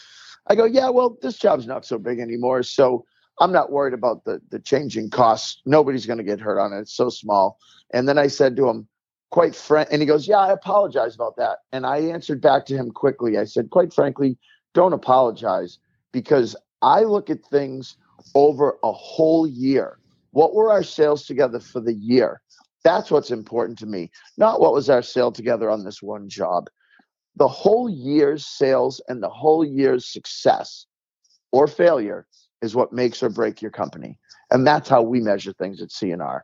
I 0.48 0.56
go, 0.56 0.64
yeah, 0.66 0.90
well, 0.90 1.18
this 1.22 1.38
job's 1.38 1.66
not 1.66 1.86
so 1.86 1.98
big 1.98 2.20
anymore. 2.20 2.62
So 2.64 3.04
I'm 3.40 3.52
not 3.52 3.72
worried 3.72 3.96
about 3.96 4.24
the, 4.24 4.40
the 4.50 4.60
changing 4.60 5.10
costs. 5.10 5.62
Nobody's 5.66 6.06
going 6.06 6.20
to 6.20 6.24
get 6.24 6.40
hurt 6.40 6.60
on 6.60 6.72
it. 6.72 6.82
It's 6.82 6.94
so 6.94 7.10
small. 7.10 7.58
And 7.94 8.08
then 8.08 8.18
I 8.18 8.28
said 8.28 8.56
to 8.58 8.70
him, 8.70 8.88
quite 9.32 9.56
frank, 9.56 9.90
and 9.92 10.02
he 10.02 10.06
goes, 10.06 10.28
yeah, 10.28 10.38
I 10.38 10.52
apologize 10.52 11.16
about 11.16 11.36
that. 11.38 11.60
And 11.72 11.86
I 11.86 11.98
answered 11.98 12.42
back 12.42 12.66
to 12.68 12.76
him 12.76 12.92
quickly. 12.92 13.38
I 13.40 13.46
said, 13.46 13.72
quite 13.72 13.94
frankly, 13.94 14.38
don't 14.74 14.94
apologize 14.94 15.80
because 16.12 16.56
I 16.82 17.02
look 17.02 17.30
at 17.30 17.44
things 17.46 17.98
over 18.36 18.78
a 18.84 18.92
whole 18.92 19.48
year. 19.48 19.98
What 20.32 20.54
were 20.54 20.72
our 20.72 20.84
sales 20.84 21.26
together 21.26 21.60
for 21.60 21.82
the 21.82 21.94
year? 21.94 22.42
That's 22.84 23.12
what's 23.12 23.32
important 23.32 23.78
to 23.80 23.86
me, 23.86 24.12
not 24.38 24.60
what 24.60 24.74
was 24.74 24.90
our 24.90 25.02
sale 25.02 25.32
together 25.32 25.70
on 25.70 25.84
this 25.84 26.02
one 26.02 26.30
job 26.30 26.70
the 27.36 27.48
whole 27.48 27.90
year's 27.90 28.46
sales 28.46 29.02
and 29.08 29.24
the 29.24 29.30
whole 29.30 29.66
year's 29.66 30.06
success 30.06 30.86
or 31.52 31.68
failure 31.68 32.28
is 32.62 32.76
what 32.76 32.94
makes 32.94 33.24
or 33.24 33.30
break 33.30 33.62
your 33.62 33.72
company. 33.72 34.18
And 34.52 34.68
that's 34.68 34.90
how 34.90 35.02
we 35.02 35.22
measure 35.22 35.54
things 35.54 35.82
at 35.82 35.90
CNR. 35.90 36.42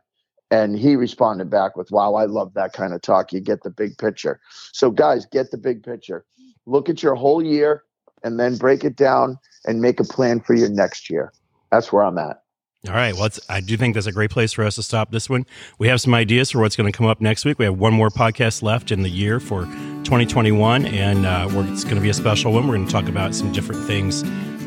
And 0.50 0.78
he 0.78 0.96
responded 0.96 1.50
back 1.50 1.76
with, 1.76 1.90
Wow, 1.90 2.14
I 2.14 2.24
love 2.24 2.54
that 2.54 2.72
kind 2.72 2.94
of 2.94 3.02
talk. 3.02 3.32
You 3.32 3.40
get 3.40 3.62
the 3.62 3.70
big 3.70 3.98
picture. 3.98 4.40
So, 4.72 4.90
guys, 4.90 5.26
get 5.26 5.50
the 5.50 5.58
big 5.58 5.82
picture. 5.82 6.24
Look 6.64 6.88
at 6.88 7.02
your 7.02 7.14
whole 7.14 7.44
year 7.44 7.84
and 8.24 8.40
then 8.40 8.56
break 8.56 8.82
it 8.82 8.96
down 8.96 9.38
and 9.66 9.82
make 9.82 10.00
a 10.00 10.04
plan 10.04 10.40
for 10.40 10.54
your 10.54 10.70
next 10.70 11.10
year. 11.10 11.32
That's 11.70 11.92
where 11.92 12.02
I'm 12.02 12.16
at. 12.16 12.42
All 12.86 12.94
right. 12.94 13.12
Well, 13.12 13.28
I 13.48 13.60
do 13.60 13.76
think 13.76 13.94
that's 13.94 14.06
a 14.06 14.12
great 14.12 14.30
place 14.30 14.52
for 14.52 14.64
us 14.64 14.76
to 14.76 14.84
stop 14.84 15.10
this 15.10 15.28
one. 15.28 15.46
We 15.80 15.88
have 15.88 16.00
some 16.00 16.14
ideas 16.14 16.52
for 16.52 16.60
what's 16.60 16.76
going 16.76 16.90
to 16.90 16.96
come 16.96 17.06
up 17.06 17.20
next 17.20 17.44
week. 17.44 17.58
We 17.58 17.64
have 17.64 17.76
one 17.76 17.92
more 17.92 18.08
podcast 18.08 18.62
left 18.62 18.92
in 18.92 19.02
the 19.02 19.08
year 19.08 19.40
for 19.40 19.64
2021, 20.04 20.86
and 20.86 21.26
uh, 21.26 21.48
it's 21.72 21.82
going 21.82 21.96
to 21.96 22.00
be 22.00 22.08
a 22.08 22.14
special 22.14 22.52
one. 22.52 22.68
We're 22.68 22.76
going 22.76 22.86
to 22.86 22.92
talk 22.92 23.08
about 23.08 23.34
some 23.34 23.50
different 23.50 23.84
things 23.84 24.22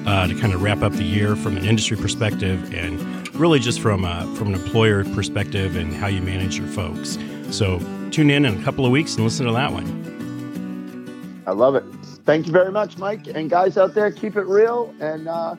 uh, 0.06 0.28
to 0.28 0.36
kind 0.36 0.54
of 0.54 0.62
wrap 0.62 0.82
up 0.82 0.91
the 0.91 1.06
year 1.06 1.38
from 1.38 1.56
an 1.56 1.63
industry 1.63 1.95
perspective 1.95 2.74
and 2.74 3.34
really 3.34 3.60
just 3.60 3.80
from, 3.80 4.04
uh, 4.04 4.26
from 4.36 4.50
an 4.50 4.56
employer 4.56 5.06
perspective 5.06 5.78
and 5.78 5.93
how 5.93 6.08
you 6.08 6.21
manage 6.21 6.58
your 6.58 6.67
folks. 6.67 7.17
So 7.50 7.80
tune 8.12 8.30
in 8.30 8.43
in 8.43 8.60
a 8.60 8.63
couple 8.65 8.86
of 8.86 8.91
weeks 8.91 9.15
and 9.15 9.24
listen 9.24 9.45
to 9.45 9.54
that 9.54 9.71
one. 9.71 11.43
I 11.47 11.52
love 11.52 11.76
it. 11.76 11.86
Thank 12.26 12.45
you 12.45 12.52
very 12.52 12.74
much, 12.74 12.97
Mike. 12.97 13.28
And 13.28 13.50
guys 13.50 13.78
out 13.78 13.95
there, 13.95 14.12
keep 14.12 14.36
it 14.36 14.45
real 14.45 14.93
and 15.00 15.30
uh, 15.30 15.56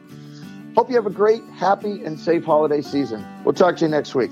hope 0.74 0.88
you 0.88 0.96
have 0.96 1.06
a 1.06 1.10
great, 1.10 1.42
happy, 1.56 2.04
and 2.04 2.18
safe 2.18 2.44
holiday 2.44 2.80
season. 2.80 3.24
We'll 3.44 3.54
talk 3.54 3.76
to 3.76 3.84
you 3.84 3.90
next 3.90 4.14
week. 4.14 4.30